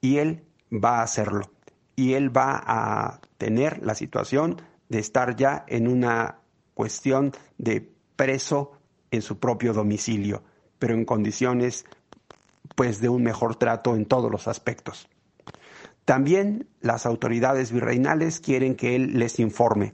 [0.00, 1.50] y él va a hacerlo
[1.94, 6.38] y él va a tener la situación de estar ya en una
[6.74, 8.72] cuestión de preso
[9.10, 10.42] en su propio domicilio,
[10.78, 11.84] pero en condiciones
[12.76, 15.08] pues de un mejor trato en todos los aspectos.
[16.04, 19.92] También las autoridades virreinales quieren que él les informe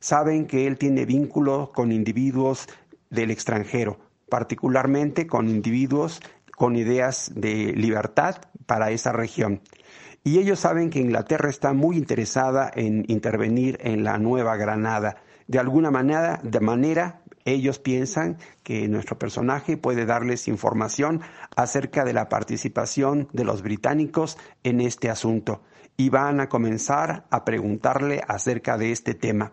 [0.00, 2.66] saben que él tiene vínculos con individuos
[3.10, 6.20] del extranjero, particularmente con individuos
[6.56, 8.36] con ideas de libertad
[8.66, 9.60] para esa región.
[10.24, 15.18] Y ellos saben que Inglaterra está muy interesada en intervenir en la Nueva Granada.
[15.46, 21.20] De alguna manera, de manera, ellos piensan que nuestro personaje puede darles información
[21.54, 25.62] acerca de la participación de los británicos en este asunto
[25.96, 29.52] y van a comenzar a preguntarle acerca de este tema.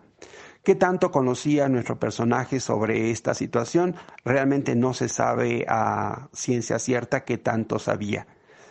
[0.64, 3.96] ¿Qué tanto conocía nuestro personaje sobre esta situación?
[4.24, 8.26] Realmente no se sabe a ciencia cierta qué tanto sabía.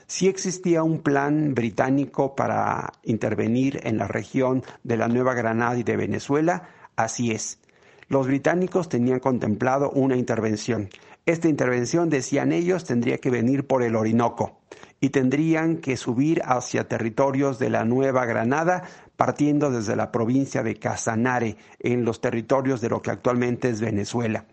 [0.08, 5.84] Si existía un plan británico para intervenir en la región de la Nueva Granada y
[5.84, 7.60] de Venezuela, así es.
[8.08, 10.90] Los británicos tenían contemplado una intervención.
[11.28, 14.60] Esta intervención, decían ellos, tendría que venir por el Orinoco
[15.00, 18.84] y tendrían que subir hacia territorios de la Nueva Granada,
[19.16, 24.46] partiendo desde la provincia de Casanare, en los territorios de lo que actualmente es Venezuela.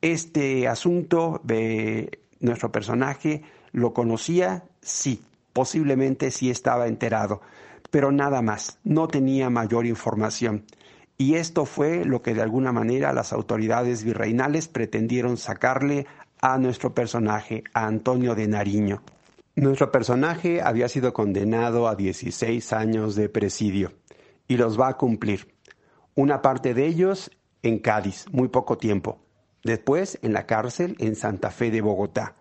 [0.00, 3.42] Este asunto de nuestro personaje
[3.72, 5.22] lo conocía, sí,
[5.52, 7.40] posiblemente sí estaba enterado,
[7.90, 10.64] pero nada más, no tenía mayor información.
[11.16, 16.06] Y esto fue lo que de alguna manera las autoridades virreinales pretendieron sacarle
[16.40, 19.02] a nuestro personaje, a Antonio de Nariño.
[19.56, 23.92] Nuestro personaje había sido condenado a 16 años de presidio
[24.48, 25.54] y los va a cumplir.
[26.16, 27.30] Una parte de ellos
[27.62, 29.20] en Cádiz, muy poco tiempo.
[29.62, 32.34] Después en la cárcel en Santa Fe de Bogotá.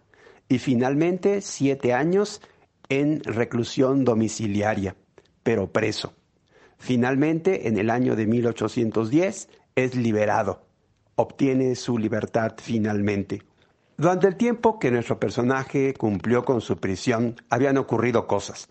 [0.49, 2.41] Y finalmente siete años
[2.89, 4.95] en reclusión domiciliaria,
[5.43, 6.15] pero preso.
[6.79, 10.65] Finalmente, en el año de 1810, es liberado.
[11.15, 13.43] Obtiene su libertad finalmente.
[13.95, 18.69] Durante el tiempo que nuestro personaje cumplió con su prisión, habían ocurrido cosas.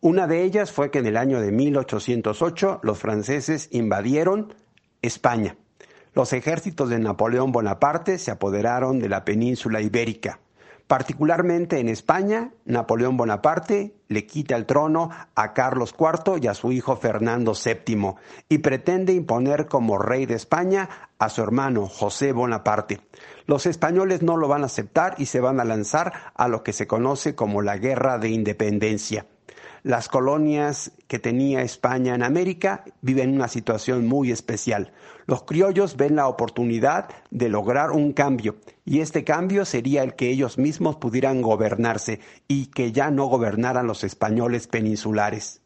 [0.00, 4.52] Una de ellas fue que en el año de 1808 los franceses invadieron
[5.00, 5.56] España.
[6.12, 10.40] Los ejércitos de Napoleón Bonaparte se apoderaron de la península ibérica.
[10.90, 16.72] Particularmente en España, Napoleón Bonaparte le quita el trono a Carlos IV y a su
[16.72, 18.14] hijo Fernando VII
[18.48, 22.98] y pretende imponer como rey de España a su hermano José Bonaparte.
[23.50, 26.72] Los españoles no lo van a aceptar y se van a lanzar a lo que
[26.72, 29.26] se conoce como la Guerra de Independencia
[29.82, 34.92] las colonias que tenía España en América viven una situación muy especial.
[35.26, 40.30] Los criollos ven la oportunidad de lograr un cambio y este cambio sería el que
[40.30, 45.62] ellos mismos pudieran gobernarse y que ya no gobernaran los españoles peninsulares.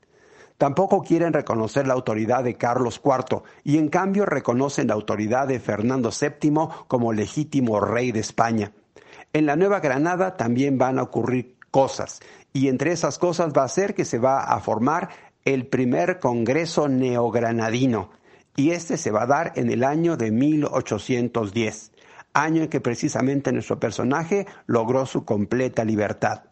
[0.59, 5.59] Tampoco quieren reconocer la autoridad de Carlos IV y en cambio reconocen la autoridad de
[5.59, 8.73] Fernando VII como legítimo rey de España.
[9.33, 12.21] En la Nueva Granada también van a ocurrir cosas
[12.53, 15.09] y entre esas cosas va a ser que se va a formar
[15.45, 18.11] el primer Congreso Neogranadino
[18.57, 21.91] y este se va a dar en el año de 1810,
[22.33, 26.45] año en que precisamente nuestro personaje logró su completa libertad.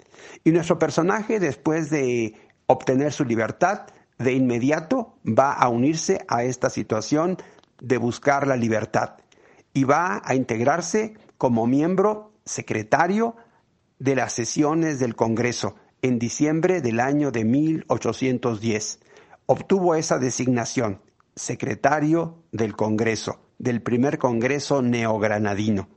[0.43, 2.35] Y nuestro personaje, después de
[2.73, 3.87] obtener su libertad,
[4.19, 7.39] de inmediato va a unirse a esta situación
[7.81, 9.17] de buscar la libertad
[9.73, 13.37] y va a integrarse como miembro secretario
[13.99, 19.01] de las sesiones del Congreso en diciembre del año de 1810.
[19.47, 21.01] Obtuvo esa designación,
[21.35, 25.89] secretario del Congreso, del primer Congreso neogranadino.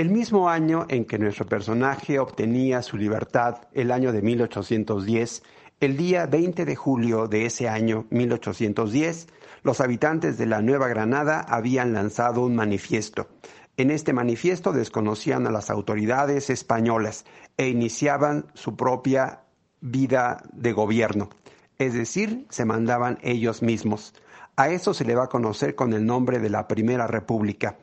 [0.00, 5.42] El mismo año en que nuestro personaje obtenía su libertad, el año de 1810,
[5.78, 9.26] el día 20 de julio de ese año 1810,
[9.62, 13.28] los habitantes de la Nueva Granada habían lanzado un manifiesto.
[13.76, 17.26] En este manifiesto desconocían a las autoridades españolas
[17.58, 19.42] e iniciaban su propia
[19.82, 21.28] vida de gobierno,
[21.76, 24.14] es decir, se mandaban ellos mismos.
[24.56, 27.76] A eso se le va a conocer con el nombre de la Primera República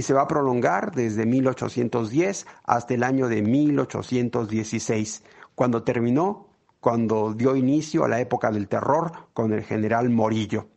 [0.00, 5.22] y se va a prolongar desde 1810 hasta el año de 1816,
[5.54, 6.48] cuando terminó,
[6.80, 10.68] cuando dio inicio a la época del terror con el general Morillo.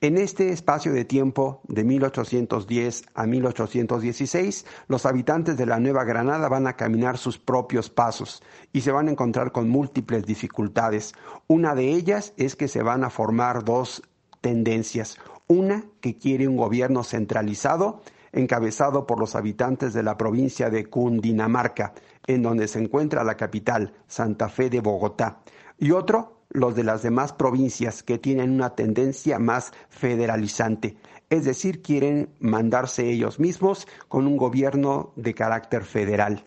[0.00, 6.48] En este espacio de tiempo, de 1810 a 1816, los habitantes de la Nueva Granada
[6.48, 11.14] van a caminar sus propios pasos y se van a encontrar con múltiples dificultades.
[11.48, 14.04] Una de ellas es que se van a formar dos
[14.40, 15.18] tendencias.
[15.48, 18.02] Una que quiere un gobierno centralizado,
[18.36, 21.94] encabezado por los habitantes de la provincia de Cundinamarca,
[22.26, 25.40] en donde se encuentra la capital, Santa Fe de Bogotá.
[25.78, 30.96] Y otro los de las demás provincias que tienen una tendencia más federalizante,
[31.28, 36.44] es decir, quieren mandarse ellos mismos con un gobierno de carácter federal.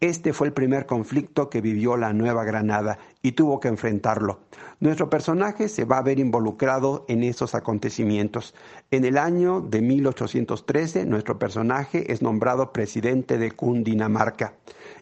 [0.00, 4.40] Este fue el primer conflicto que vivió la Nueva Granada y tuvo que enfrentarlo.
[4.80, 8.54] Nuestro personaje se va a ver involucrado en esos acontecimientos.
[8.90, 14.54] En el año de 1813, nuestro personaje es nombrado presidente de Cundinamarca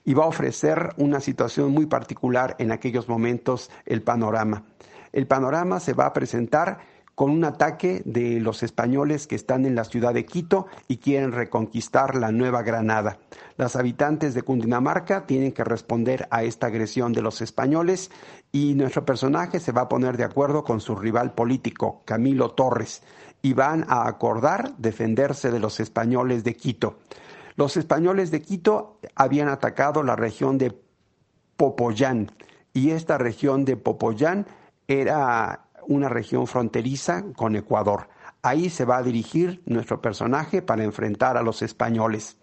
[0.05, 4.64] y va a ofrecer una situación muy particular en aquellos momentos el panorama.
[5.12, 6.79] El panorama se va a presentar
[7.21, 11.33] con un ataque de los españoles que están en la ciudad de Quito y quieren
[11.33, 13.18] reconquistar la Nueva Granada.
[13.59, 18.11] Las habitantes de Cundinamarca tienen que responder a esta agresión de los españoles
[18.53, 23.03] y nuestro personaje se va a poner de acuerdo con su rival político, Camilo Torres,
[23.43, 27.01] y van a acordar defenderse de los españoles de Quito.
[27.55, 30.75] Los españoles de Quito habían atacado la región de
[31.59, 32.33] Popoyán
[32.73, 34.47] y esta región de Popoyán
[34.89, 38.09] era una región fronteriza con Ecuador.
[38.43, 42.36] Ahí se va a dirigir nuestro personaje para enfrentar a los españoles.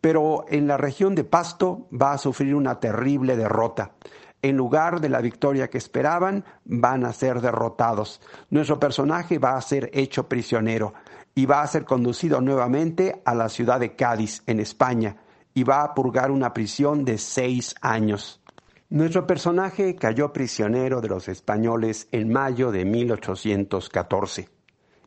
[0.00, 3.92] Pero en la región de Pasto va a sufrir una terrible derrota.
[4.40, 8.22] En lugar de la victoria que esperaban, van a ser derrotados.
[8.48, 10.94] Nuestro personaje va a ser hecho prisionero
[11.34, 15.16] y va a ser conducido nuevamente a la ciudad de Cádiz, en España,
[15.52, 18.40] y va a purgar una prisión de seis años.
[18.88, 24.48] Nuestro personaje cayó prisionero de los españoles en mayo de 1814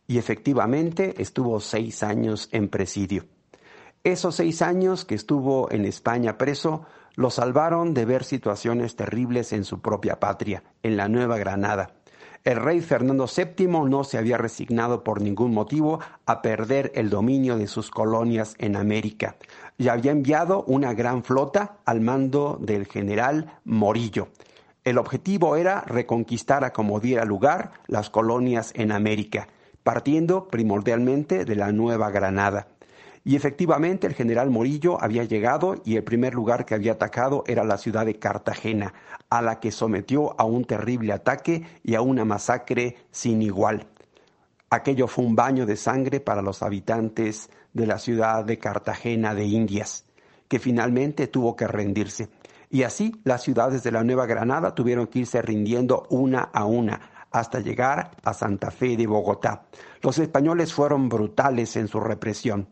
[0.06, 3.26] y efectivamente estuvo seis años en presidio.
[4.04, 9.64] Esos seis años que estuvo en España preso lo salvaron de ver situaciones terribles en
[9.64, 11.94] su propia patria, en la Nueva Granada,
[12.46, 17.58] el rey Fernando VII no se había resignado por ningún motivo a perder el dominio
[17.58, 19.36] de sus colonias en América
[19.80, 24.28] y había enviado una gran flota al mando del general Morillo.
[24.84, 29.48] El objetivo era reconquistar a como diera lugar las colonias en América,
[29.82, 32.68] partiendo primordialmente de la Nueva Granada.
[33.24, 37.64] Y efectivamente el general Morillo había llegado y el primer lugar que había atacado era
[37.64, 38.94] la ciudad de Cartagena,
[39.30, 43.88] a la que sometió a un terrible ataque y a una masacre sin igual.
[44.72, 49.46] Aquello fue un baño de sangre para los habitantes de la ciudad de Cartagena de
[49.46, 50.06] Indias,
[50.48, 52.30] que finalmente tuvo que rendirse.
[52.70, 57.28] Y así las ciudades de la Nueva Granada tuvieron que irse rindiendo una a una
[57.32, 59.64] hasta llegar a Santa Fe de Bogotá.
[60.02, 62.68] Los españoles fueron brutales en su represión.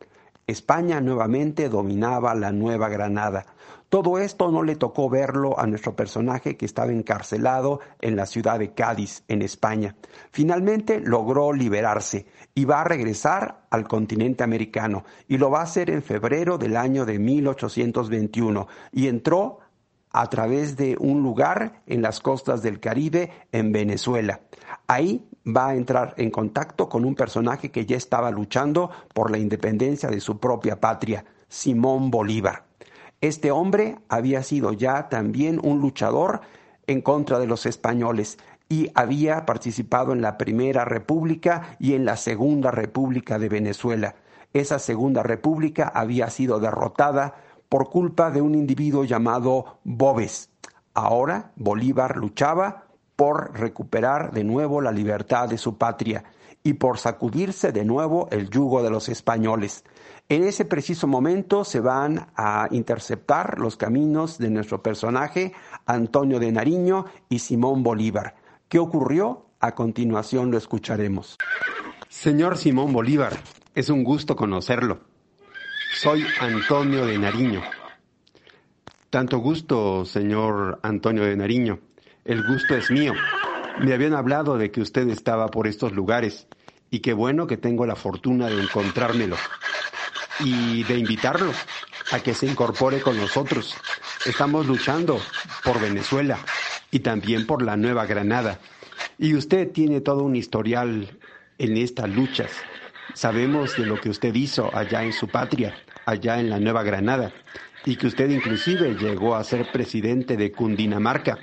[0.45, 3.45] España nuevamente dominaba la Nueva Granada.
[3.89, 8.59] Todo esto no le tocó verlo a nuestro personaje que estaba encarcelado en la ciudad
[8.59, 9.95] de Cádiz, en España.
[10.29, 15.89] Finalmente logró liberarse y va a regresar al continente americano y lo va a hacer
[15.89, 19.59] en febrero del año de 1821 y entró
[20.11, 24.41] a través de un lugar en las costas del Caribe en Venezuela.
[24.87, 29.37] Ahí va a entrar en contacto con un personaje que ya estaba luchando por la
[29.37, 32.66] independencia de su propia patria, Simón Bolívar.
[33.19, 36.41] Este hombre había sido ya también un luchador
[36.85, 38.37] en contra de los españoles
[38.69, 44.15] y había participado en la Primera República y en la Segunda República de Venezuela.
[44.53, 47.35] Esa Segunda República había sido derrotada
[47.69, 50.49] por culpa de un individuo llamado Bobes.
[50.93, 56.23] Ahora Bolívar luchaba por recuperar de nuevo la libertad de su patria
[56.63, 59.83] y por sacudirse de nuevo el yugo de los españoles.
[60.29, 65.53] En ese preciso momento se van a interceptar los caminos de nuestro personaje,
[65.85, 68.35] Antonio de Nariño y Simón Bolívar.
[68.67, 69.45] ¿Qué ocurrió?
[69.61, 71.37] A continuación lo escucharemos.
[72.09, 73.37] Señor Simón Bolívar,
[73.73, 74.99] es un gusto conocerlo.
[75.93, 77.61] Soy Antonio de Nariño.
[79.09, 81.79] Tanto gusto, señor Antonio de Nariño.
[82.25, 83.13] El gusto es mío.
[83.79, 86.47] Me habían hablado de que usted estaba por estos lugares
[86.91, 89.37] y qué bueno que tengo la fortuna de encontrármelo
[90.39, 91.51] y de invitarlo
[92.11, 93.75] a que se incorpore con nosotros.
[94.25, 95.19] Estamos luchando
[95.63, 96.37] por Venezuela
[96.91, 98.59] y también por la Nueva Granada.
[99.17, 101.17] Y usted tiene todo un historial
[101.57, 102.51] en estas luchas.
[103.13, 105.75] Sabemos de lo que usted hizo allá en su patria,
[106.05, 107.31] allá en la Nueva Granada,
[107.85, 111.39] y que usted inclusive llegó a ser presidente de Cundinamarca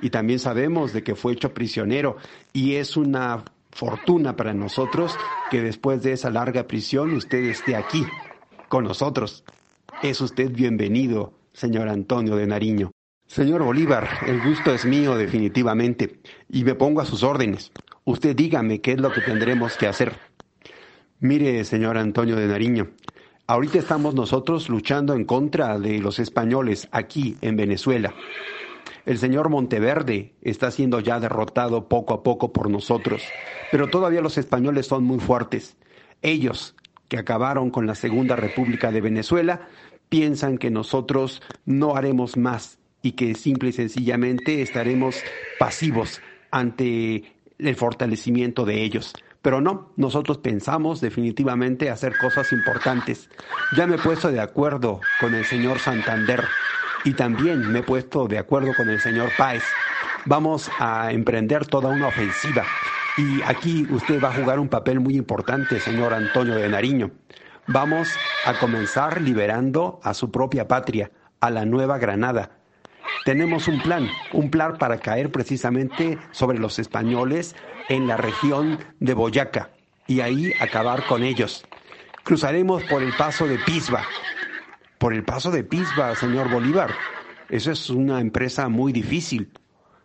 [0.00, 2.16] y también sabemos de que fue hecho prisionero
[2.52, 5.16] y es una fortuna para nosotros
[5.50, 8.06] que después de esa larga prisión usted esté aquí
[8.74, 9.44] con nosotros.
[10.02, 12.90] Es usted bienvenido, señor Antonio de Nariño.
[13.24, 16.18] Señor Bolívar, el gusto es mío definitivamente
[16.50, 17.70] y me pongo a sus órdenes.
[18.04, 20.18] Usted dígame qué es lo que tendremos que hacer.
[21.20, 22.88] Mire, señor Antonio de Nariño,
[23.46, 28.12] ahorita estamos nosotros luchando en contra de los españoles aquí en Venezuela.
[29.06, 33.22] El señor Monteverde está siendo ya derrotado poco a poco por nosotros,
[33.70, 35.76] pero todavía los españoles son muy fuertes.
[36.22, 36.74] Ellos,
[37.08, 39.68] que acabaron con la Segunda República de Venezuela,
[40.08, 45.16] piensan que nosotros no haremos más y que simple y sencillamente estaremos
[45.58, 49.12] pasivos ante el fortalecimiento de ellos.
[49.42, 53.28] Pero no, nosotros pensamos definitivamente hacer cosas importantes.
[53.76, 56.44] Ya me he puesto de acuerdo con el señor Santander
[57.04, 59.64] y también me he puesto de acuerdo con el señor Páez.
[60.24, 62.64] Vamos a emprender toda una ofensiva
[63.16, 67.12] y aquí usted va a jugar un papel muy importante, señor Antonio de Nariño.
[67.66, 68.08] Vamos
[68.44, 71.10] a comenzar liberando a su propia patria,
[71.40, 72.58] a la Nueva Granada.
[73.24, 77.54] Tenemos un plan, un plan para caer precisamente sobre los españoles
[77.88, 79.70] en la región de Boyaca
[80.06, 81.64] y ahí acabar con ellos.
[82.24, 84.02] Cruzaremos por el paso de Pisba,
[84.98, 86.90] por el paso de Pisba, señor Bolívar.
[87.48, 89.52] Eso es una empresa muy difícil.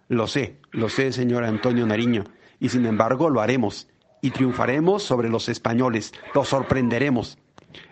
[0.09, 2.23] Lo sé, lo sé, señor Antonio Nariño,
[2.59, 3.87] y sin embargo lo haremos,
[4.21, 7.37] y triunfaremos sobre los españoles, los sorprenderemos.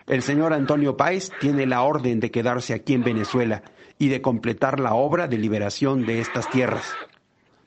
[0.06, 3.62] El señor Antonio Páez tiene la orden de quedarse aquí en Venezuela
[3.98, 6.92] y de completar la obra de liberación de estas tierras.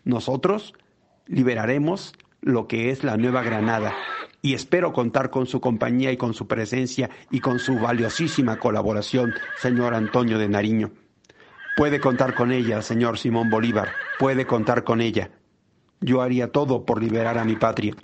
[0.03, 0.73] Nosotros
[1.27, 3.93] liberaremos lo que es la Nueva Granada
[4.41, 9.33] y espero contar con su compañía y con su presencia y con su valiosísima colaboración,
[9.57, 10.91] señor Antonio de Nariño.
[11.77, 13.89] Puede contar con ella, señor Simón Bolívar,
[14.19, 15.29] puede contar con ella.
[16.01, 17.95] Yo haría todo por liberar a mi patria.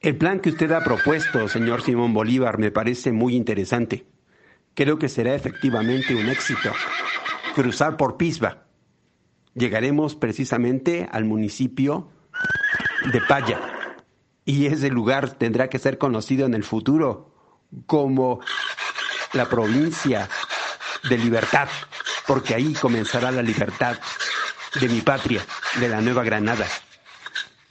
[0.00, 4.06] El plan que usted ha propuesto, señor Simón Bolívar, me parece muy interesante.
[4.74, 6.70] Creo que será efectivamente un éxito.
[7.54, 8.66] Cruzar por Pisba.
[9.54, 12.08] Llegaremos precisamente al municipio
[13.12, 13.58] de Paya
[14.44, 17.34] y ese lugar tendrá que ser conocido en el futuro
[17.86, 18.40] como
[19.32, 20.28] la provincia
[21.08, 21.68] de libertad,
[22.26, 23.98] porque ahí comenzará la libertad
[24.80, 25.42] de mi patria,
[25.78, 26.66] de la Nueva Granada.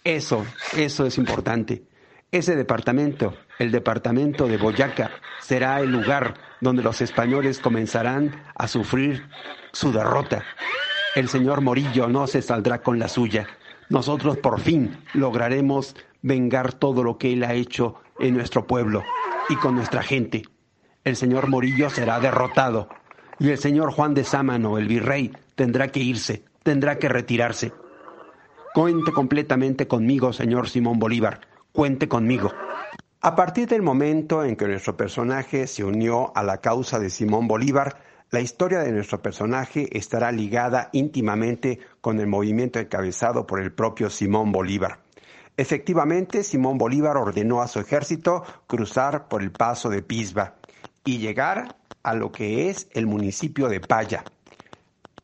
[0.10, 0.43] Eso,
[0.76, 1.84] eso es importante.
[2.32, 9.30] Ese departamento, el departamento de Boyaca, será el lugar donde los españoles comenzarán a sufrir
[9.72, 10.43] su derrota.
[11.14, 13.45] El señor Morillo no se saldrá con la suya.
[13.89, 19.03] Nosotros por fin lograremos vengar todo lo que él ha hecho en nuestro pueblo
[19.47, 20.41] y con nuestra gente.
[21.03, 22.89] El señor Morillo será derrotado
[23.38, 27.74] y el señor Juan de Sámano, el virrey, tendrá que irse, tendrá que retirarse.
[28.80, 31.41] Cuente completamente conmigo, señor Simón Bolívar,
[31.73, 32.53] cuente conmigo.
[33.19, 37.45] A partir del momento en que nuestro personaje se unió a la causa de Simón
[37.45, 38.01] Bolívar,
[38.32, 44.09] la historia de nuestro personaje estará ligada íntimamente con el movimiento encabezado por el propio
[44.09, 44.99] Simón Bolívar.
[45.57, 50.55] Efectivamente, Simón Bolívar ordenó a su ejército cruzar por el paso de Pisba
[51.03, 54.23] y llegar a lo que es el municipio de Paya,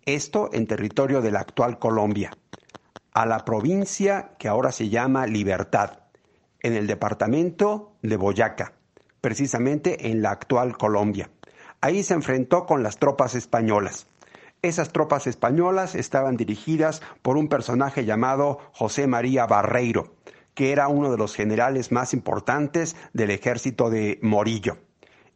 [0.06, 2.32] esto en territorio de la actual Colombia,
[3.16, 5.99] a la provincia que ahora se llama Libertad,
[6.59, 8.74] en el departamento de Boyaca,
[9.22, 11.30] precisamente en la actual Colombia.
[11.80, 14.07] Ahí se enfrentó con las tropas españolas.
[14.61, 20.16] Esas tropas españolas estaban dirigidas por un personaje llamado José María Barreiro,
[20.53, 24.78] que era uno de los generales más importantes del ejército de Morillo,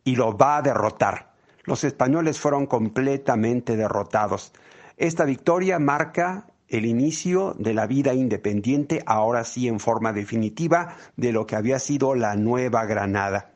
[0.04, 1.32] y lo va a derrotar.
[1.64, 4.52] Los españoles fueron completamente derrotados.
[4.98, 11.32] Esta victoria marca el inicio de la vida independiente, ahora sí en forma definitiva, de
[11.32, 13.52] lo que había sido la Nueva Granada.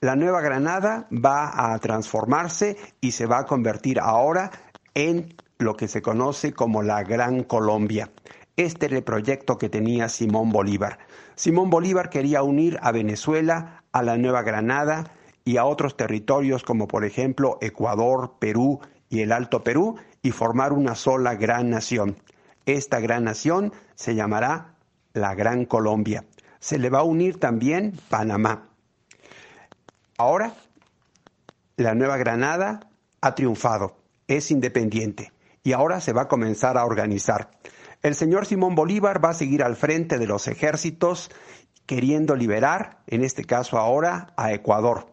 [0.00, 4.50] La Nueva Granada va a transformarse y se va a convertir ahora
[4.94, 8.10] en lo que se conoce como la Gran Colombia.
[8.56, 10.98] Este era el proyecto que tenía Simón Bolívar.
[11.34, 15.10] Simón Bolívar quería unir a Venezuela, a la Nueva Granada
[15.44, 20.72] y a otros territorios como por ejemplo Ecuador, Perú y el Alto Perú y formar
[20.72, 22.16] una sola gran nación.
[22.66, 24.76] Esta gran nación se llamará
[25.12, 26.24] la Gran Colombia.
[26.60, 28.70] Se le va a unir también Panamá.
[30.16, 30.54] Ahora,
[31.76, 32.88] la Nueva Granada
[33.20, 33.96] ha triunfado
[34.28, 37.50] es independiente y ahora se va a comenzar a organizar.
[38.02, 41.30] El señor Simón Bolívar va a seguir al frente de los ejércitos
[41.86, 45.06] queriendo liberar, en este caso ahora, a Ecuador.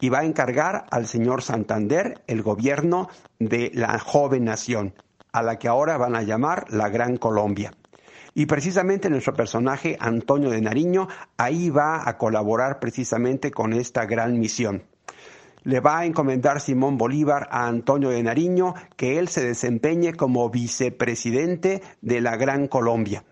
[0.00, 3.08] Y va a encargar al señor Santander el gobierno
[3.38, 4.94] de la joven nación,
[5.32, 7.72] a la que ahora van a llamar la Gran Colombia.
[8.34, 14.38] Y precisamente nuestro personaje, Antonio de Nariño, ahí va a colaborar precisamente con esta gran
[14.38, 14.84] misión.
[15.64, 20.48] Le va a encomendar Simón Bolívar a Antonio de Nariño que él se desempeñe como
[20.50, 23.24] vicepresidente de la Gran Colombia.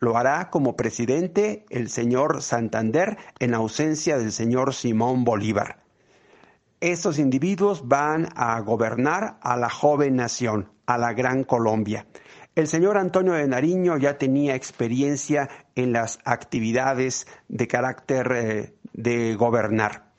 [0.00, 5.83] Lo hará como presidente el señor Santander en ausencia del señor Simón Bolívar.
[6.84, 12.06] Estos individuos van a gobernar a la joven nación, a la Gran Colombia.
[12.54, 19.34] El señor Antonio de Nariño ya tenía experiencia en las actividades de carácter eh, de
[19.34, 20.12] gobernar.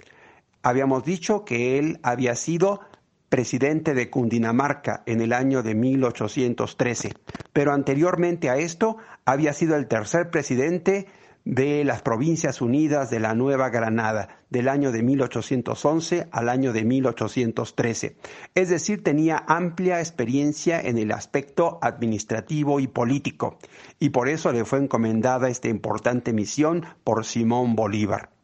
[0.64, 2.82] Habíamos dicho que él había sido
[3.30, 7.14] presidente de Cundinamarca en el año de 1813,
[7.54, 11.06] pero anteriormente a esto había sido el tercer presidente
[11.46, 16.84] de las Provincias Unidas de la Nueva Granada, del año de 1811 al año de
[16.84, 18.18] 1813.
[18.56, 23.60] Es decir, tenía amplia experiencia en el aspecto administrativo y político,
[24.00, 28.35] y por eso le fue encomendada esta importante misión por Simón Bolívar.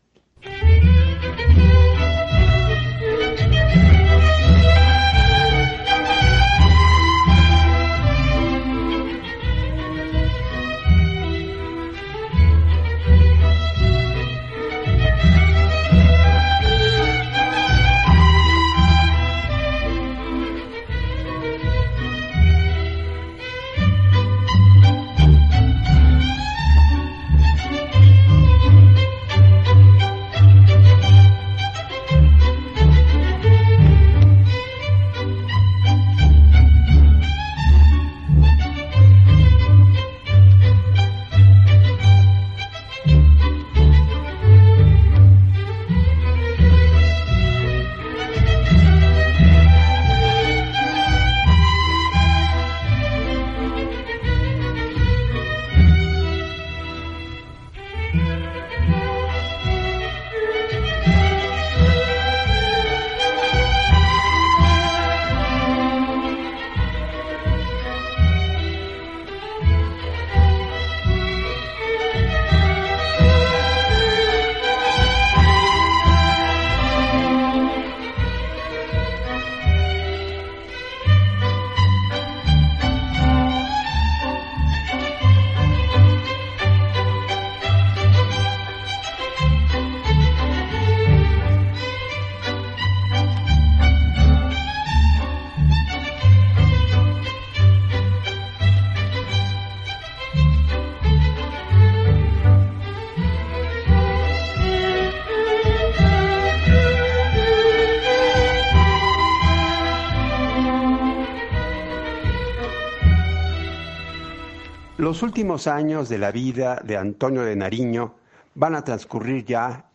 [115.11, 118.15] Los últimos años de la vida de Antonio de Nariño
[118.55, 119.91] van a transcurrir ya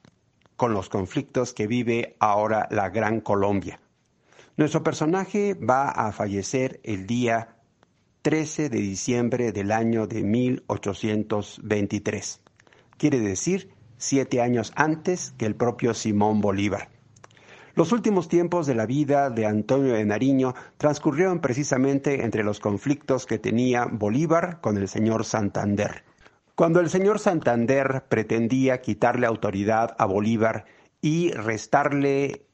[0.59, 3.81] con los conflictos que vive ahora la Gran Colombia.
[4.59, 7.57] Nuestro personaje va a fallecer el día
[8.21, 12.43] 13 de diciembre del año de 1823.
[12.99, 16.91] Quiere decir siete años antes que el propio Simón Bolívar.
[17.77, 23.27] Los últimos tiempos de la vida de Antonio de Nariño transcurrieron precisamente entre los conflictos
[23.27, 26.03] que tenía Bolívar con el señor Santander.
[26.55, 30.65] Cuando el señor Santander pretendía quitarle autoridad a Bolívar
[31.03, 32.47] y restarle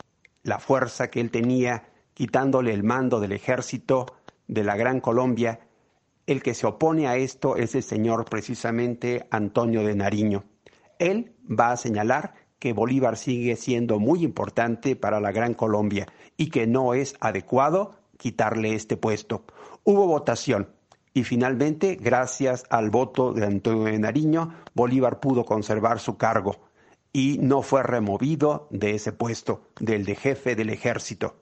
[0.42, 4.06] la fuerza que él tenía, quitándole el mando del ejército
[4.48, 5.60] de la Gran Colombia,
[6.26, 10.42] el que se opone a esto es el señor precisamente Antonio de Nariño.
[10.98, 16.06] Él va a señalar que Bolívar sigue siendo muy importante para la Gran Colombia
[16.36, 19.42] y que no es adecuado quitarle este puesto.
[19.82, 20.68] Hubo votación
[21.12, 26.54] y finalmente, gracias al voto de Antonio de Nariño, Bolívar pudo conservar su cargo
[27.12, 31.34] y no fue removido de ese puesto, del de jefe del ejército.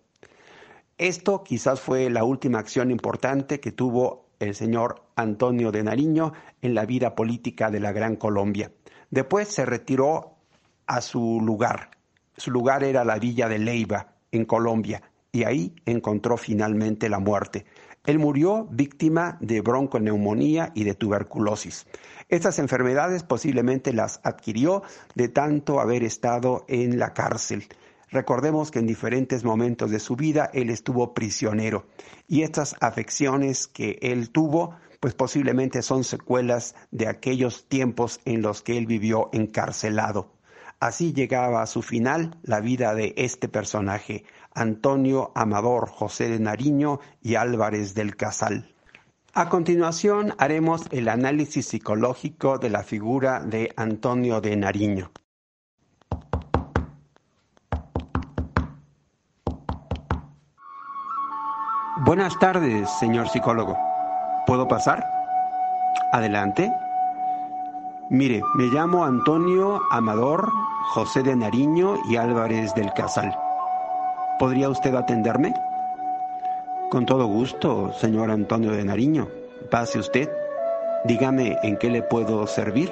[0.97, 6.75] Esto quizás fue la última acción importante que tuvo el señor Antonio de Nariño en
[6.75, 8.73] la vida política de la Gran Colombia.
[9.11, 10.40] Después se retiró
[10.91, 11.91] a su lugar.
[12.37, 17.65] Su lugar era la villa de Leiva, en Colombia, y ahí encontró finalmente la muerte.
[18.05, 21.87] Él murió víctima de bronconeumonía y de tuberculosis.
[22.29, 24.83] Estas enfermedades posiblemente las adquirió
[25.15, 27.69] de tanto haber estado en la cárcel.
[28.11, 31.87] Recordemos que en diferentes momentos de su vida él estuvo prisionero
[32.27, 38.63] y estas afecciones que él tuvo pues posiblemente son secuelas de aquellos tiempos en los
[38.63, 40.40] que él vivió encarcelado.
[40.81, 44.25] Así llegaba a su final la vida de este personaje,
[44.55, 48.75] Antonio Amador José de Nariño y Álvarez del Casal.
[49.35, 55.11] A continuación haremos el análisis psicológico de la figura de Antonio de Nariño.
[62.07, 63.77] Buenas tardes, señor psicólogo.
[64.47, 65.05] ¿Puedo pasar?
[66.11, 66.73] Adelante.
[68.09, 70.51] Mire, me llamo Antonio Amador
[70.83, 73.37] José de Nariño y Álvarez del Casal.
[74.39, 75.55] ¿Podría usted atenderme?
[76.91, 79.29] Con todo gusto, señor Antonio de Nariño.
[79.71, 80.29] Pase usted.
[81.05, 82.91] Dígame en qué le puedo servir.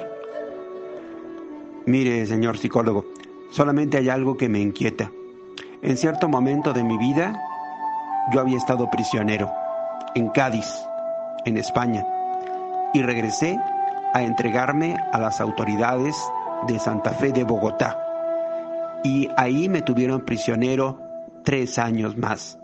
[1.85, 3.05] Mire, señor psicólogo,
[3.51, 5.11] solamente hay algo que me inquieta.
[5.81, 7.33] En cierto momento de mi vida,
[8.31, 9.51] yo había estado prisionero
[10.15, 10.67] en Cádiz,
[11.45, 12.05] en España,
[12.93, 13.59] y regresé
[14.13, 16.15] a entregarme a las autoridades
[16.67, 17.97] de Santa Fe de Bogotá.
[19.03, 20.99] Y ahí me tuvieron prisionero
[21.43, 22.57] tres años más.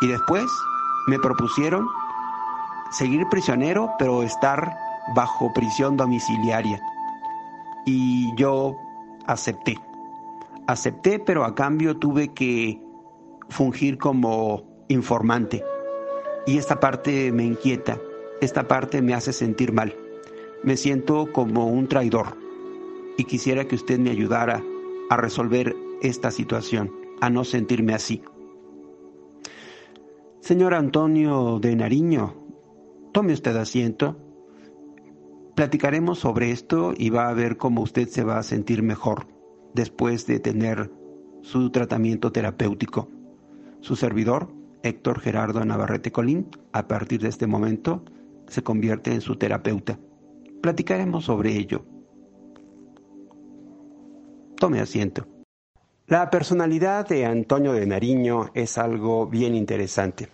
[0.00, 0.44] Y después
[1.06, 1.86] me propusieron
[2.90, 4.76] seguir prisionero, pero estar
[5.14, 6.80] bajo prisión domiciliaria.
[7.86, 8.76] Y yo
[9.26, 9.78] acepté.
[10.66, 12.80] Acepté, pero a cambio tuve que
[13.48, 15.62] fungir como informante.
[16.46, 17.98] Y esta parte me inquieta,
[18.40, 19.94] esta parte me hace sentir mal
[20.64, 22.38] me siento como un traidor
[23.16, 24.62] y quisiera que usted me ayudara
[25.10, 26.90] a resolver esta situación,
[27.20, 28.22] a no sentirme así.
[30.40, 32.34] Señor Antonio de Nariño,
[33.12, 34.18] tome usted asiento.
[35.54, 39.26] Platicaremos sobre esto y va a ver cómo usted se va a sentir mejor
[39.72, 40.90] después de tener
[41.42, 43.08] su tratamiento terapéutico.
[43.80, 44.48] Su servidor,
[44.82, 48.04] Héctor Gerardo Navarrete Colín, a partir de este momento
[48.48, 49.98] se convierte en su terapeuta.
[50.60, 51.84] Platicaremos sobre ello.
[54.64, 55.26] Tome asiento.
[56.06, 60.30] La personalidad de Antonio de Nariño es algo bien interesante.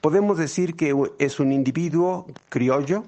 [0.00, 3.02] Podemos decir que es un individuo criollo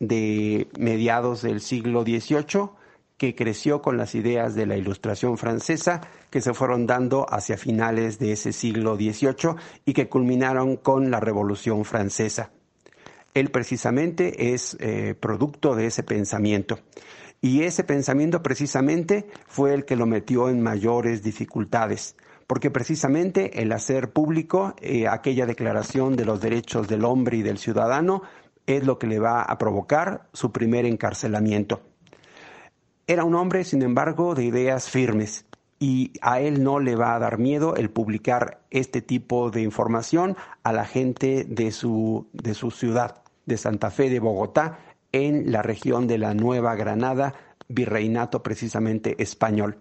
[0.00, 2.70] de mediados del siglo XVIII
[3.18, 6.00] que creció con las ideas de la Ilustración francesa
[6.30, 11.20] que se fueron dando hacia finales de ese siglo XVIII y que culminaron con la
[11.20, 12.52] Revolución Francesa.
[13.34, 16.78] Él precisamente es eh, producto de ese pensamiento.
[17.40, 22.16] Y ese pensamiento precisamente fue el que lo metió en mayores dificultades,
[22.46, 27.58] porque precisamente el hacer público eh, aquella declaración de los derechos del hombre y del
[27.58, 28.22] ciudadano
[28.66, 31.82] es lo que le va a provocar su primer encarcelamiento.
[33.06, 35.46] Era un hombre, sin embargo, de ideas firmes
[35.78, 40.36] y a él no le va a dar miedo el publicar este tipo de información
[40.62, 44.78] a la gente de su, de su ciudad de Santa Fe de Bogotá,
[45.16, 47.32] en la región de la Nueva Granada,
[47.68, 49.78] virreinato precisamente español.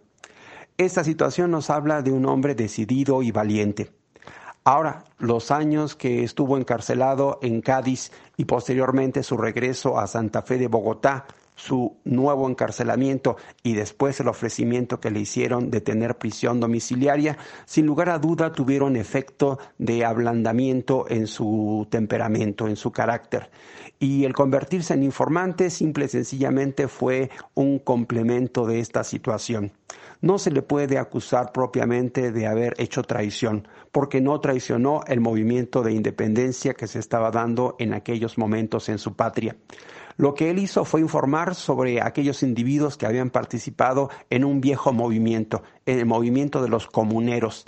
[0.77, 3.91] Esta situación nos habla de un hombre decidido y valiente.
[4.63, 10.57] Ahora, los años que estuvo encarcelado en Cádiz y posteriormente su regreso a Santa Fe
[10.57, 11.25] de Bogotá
[11.55, 17.85] su nuevo encarcelamiento y después el ofrecimiento que le hicieron de tener prisión domiciliaria, sin
[17.85, 23.49] lugar a duda tuvieron efecto de ablandamiento en su temperamento, en su carácter.
[23.99, 29.71] Y el convertirse en informante simple y sencillamente fue un complemento de esta situación.
[30.21, 35.83] No se le puede acusar propiamente de haber hecho traición, porque no traicionó el movimiento
[35.83, 39.55] de independencia que se estaba dando en aquellos momentos en su patria.
[40.17, 44.93] Lo que él hizo fue informar sobre aquellos individuos que habían participado en un viejo
[44.93, 47.65] movimiento, en el movimiento de los comuneros.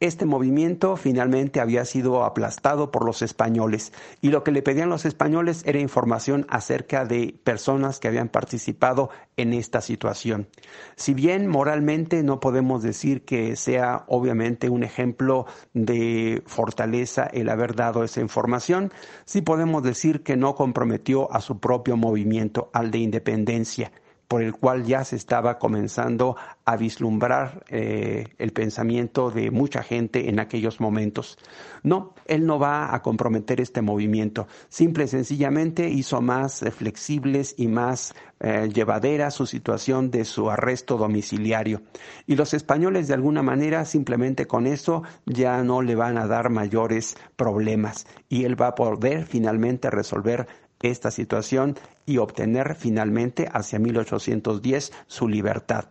[0.00, 5.04] Este movimiento finalmente había sido aplastado por los españoles y lo que le pedían los
[5.04, 10.46] españoles era información acerca de personas que habían participado en esta situación.
[10.94, 17.74] Si bien moralmente no podemos decir que sea obviamente un ejemplo de fortaleza el haber
[17.74, 18.92] dado esa información,
[19.24, 23.90] sí podemos decir que no comprometió a su propio movimiento, al de independencia
[24.28, 30.28] por el cual ya se estaba comenzando a vislumbrar eh, el pensamiento de mucha gente
[30.28, 31.38] en aquellos momentos.
[31.82, 34.46] No, él no va a comprometer este movimiento.
[34.68, 40.50] Simple y sencillamente hizo más eh, flexibles y más eh, llevadera su situación de su
[40.50, 41.80] arresto domiciliario.
[42.26, 46.50] Y los españoles de alguna manera simplemente con eso ya no le van a dar
[46.50, 50.46] mayores problemas y él va a poder finalmente resolver
[50.80, 51.76] esta situación
[52.06, 55.90] y obtener finalmente hacia 1810 su libertad.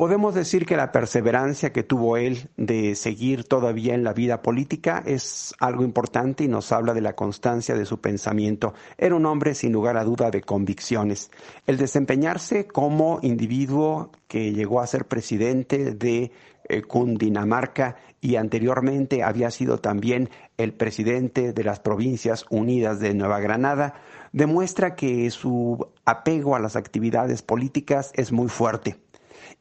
[0.00, 5.02] Podemos decir que la perseverancia que tuvo él de seguir todavía en la vida política
[5.04, 8.72] es algo importante y nos habla de la constancia de su pensamiento.
[8.96, 11.30] Era un hombre sin lugar a duda de convicciones.
[11.66, 16.32] El desempeñarse como individuo que llegó a ser presidente de
[16.66, 20.30] eh, Cundinamarca y anteriormente había sido también
[20.62, 23.94] el presidente de las Provincias Unidas de Nueva Granada,
[24.32, 28.96] demuestra que su apego a las actividades políticas es muy fuerte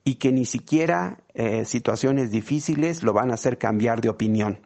[0.03, 4.59] y que ni siquiera eh, situaciones difíciles lo van a hacer cambiar de opinión.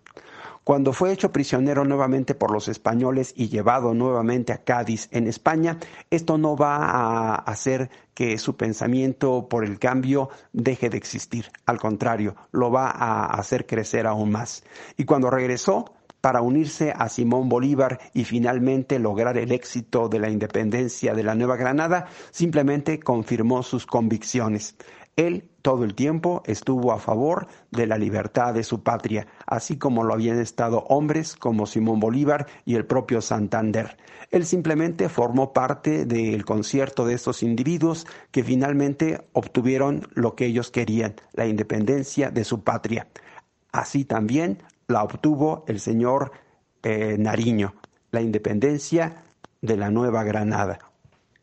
[0.64, 5.78] Cuando fue hecho prisionero nuevamente por los españoles y llevado nuevamente a Cádiz en España,
[6.10, 11.52] esto no va a hacer que su pensamiento por el cambio deje de existir.
[11.66, 14.64] Al contrario, lo va a hacer crecer aún más.
[14.96, 15.92] Y cuando regresó,
[16.24, 21.36] para unirse a Simón Bolívar y finalmente lograr el éxito de la independencia de la
[21.36, 24.78] Nueva Granada, simplemente confirmó sus convicciones.
[25.18, 30.06] Él todo el tiempo estuvo a favor de la libertad de su patria, así como
[30.06, 33.98] lo habían estado hombres como Simón Bolívar y el propio Santander.
[34.32, 40.72] Él simplemente formó parte del concierto de estos individuos que finalmente obtuvieron lo que ellos
[40.72, 43.10] querían, la independencia de su patria.
[43.74, 46.32] Así también la obtuvo el señor
[46.82, 47.76] eh, Nariño,
[48.12, 49.24] la independencia
[49.62, 50.80] de la Nueva Granada.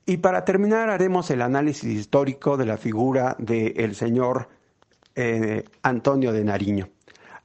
[0.06, 4.48] Y para terminar haremos el análisis histórico de la figura del señor
[5.14, 6.88] eh, Antonio de Nariño.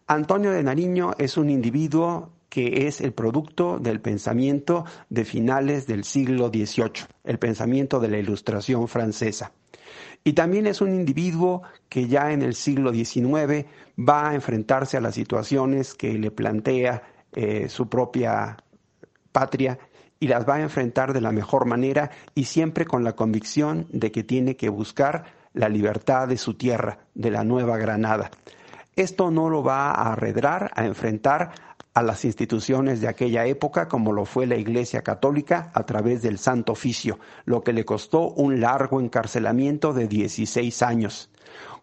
[0.08, 6.04] Antonio de Nariño es un individuo que es el producto del pensamiento de finales del
[6.06, 9.52] siglo XVIII, el pensamiento de la Ilustración francesa.
[10.24, 13.66] Y también es un individuo que ya en el siglo XIX
[13.98, 18.58] va a enfrentarse a las situaciones que le plantea eh, su propia
[19.32, 19.78] patria
[20.20, 24.12] y las va a enfrentar de la mejor manera y siempre con la convicción de
[24.12, 28.32] que tiene que buscar la libertad de su tierra, de la Nueva Granada.
[28.96, 31.52] Esto no lo va a arredrar a enfrentar
[31.96, 36.38] a las instituciones de aquella época, como lo fue la Iglesia Católica a través del
[36.38, 41.30] Santo Oficio, lo que le costó un largo encarcelamiento de 16 años.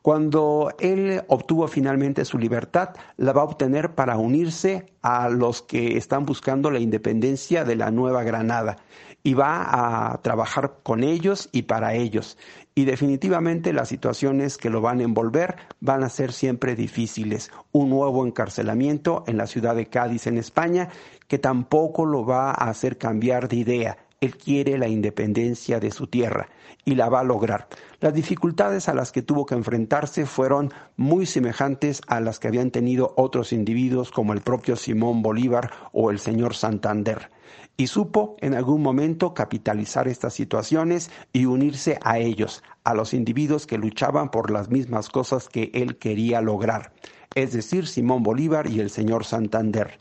[0.03, 5.97] Cuando él obtuvo finalmente su libertad, la va a obtener para unirse a los que
[5.97, 8.77] están buscando la independencia de la Nueva Granada
[9.23, 12.39] y va a trabajar con ellos y para ellos.
[12.75, 17.51] Y definitivamente las situaciones que lo van a envolver van a ser siempre difíciles.
[17.71, 20.89] Un nuevo encarcelamiento en la ciudad de Cádiz, en España,
[21.29, 23.99] que tampoco lo va a hacer cambiar de idea.
[24.21, 26.49] Él quiere la independencia de su tierra
[26.85, 27.69] y la va a lograr.
[28.01, 32.71] Las dificultades a las que tuvo que enfrentarse fueron muy semejantes a las que habían
[32.71, 37.31] tenido otros individuos como el propio Simón Bolívar o el señor Santander.
[37.77, 43.67] Y supo en algún momento capitalizar estas situaciones y unirse a ellos, a los individuos
[43.67, 46.93] que luchaban por las mismas cosas que él quería lograr,
[47.35, 49.99] es decir, Simón Bolívar y el señor Santander.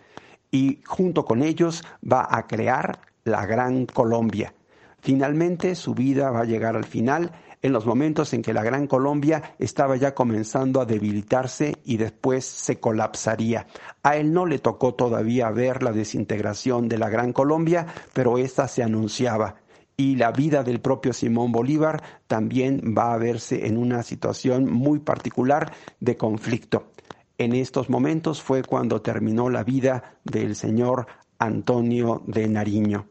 [0.51, 4.53] Y junto con ellos va a crear la Gran Colombia.
[4.99, 7.32] Finalmente su vida va a llegar al final
[7.62, 12.45] en los momentos en que la Gran Colombia estaba ya comenzando a debilitarse y después
[12.45, 13.68] se colapsaría.
[14.03, 18.68] A él no le tocó todavía ver la desintegración de la Gran Colombia, pero esta
[18.68, 19.55] se anunciaba.
[19.95, 24.99] Y la vida del propio Simón Bolívar también va a verse en una situación muy
[24.99, 26.91] particular de conflicto.
[27.38, 31.07] En estos momentos fue cuando terminó la vida del señor
[31.38, 33.11] Antonio de Nariño.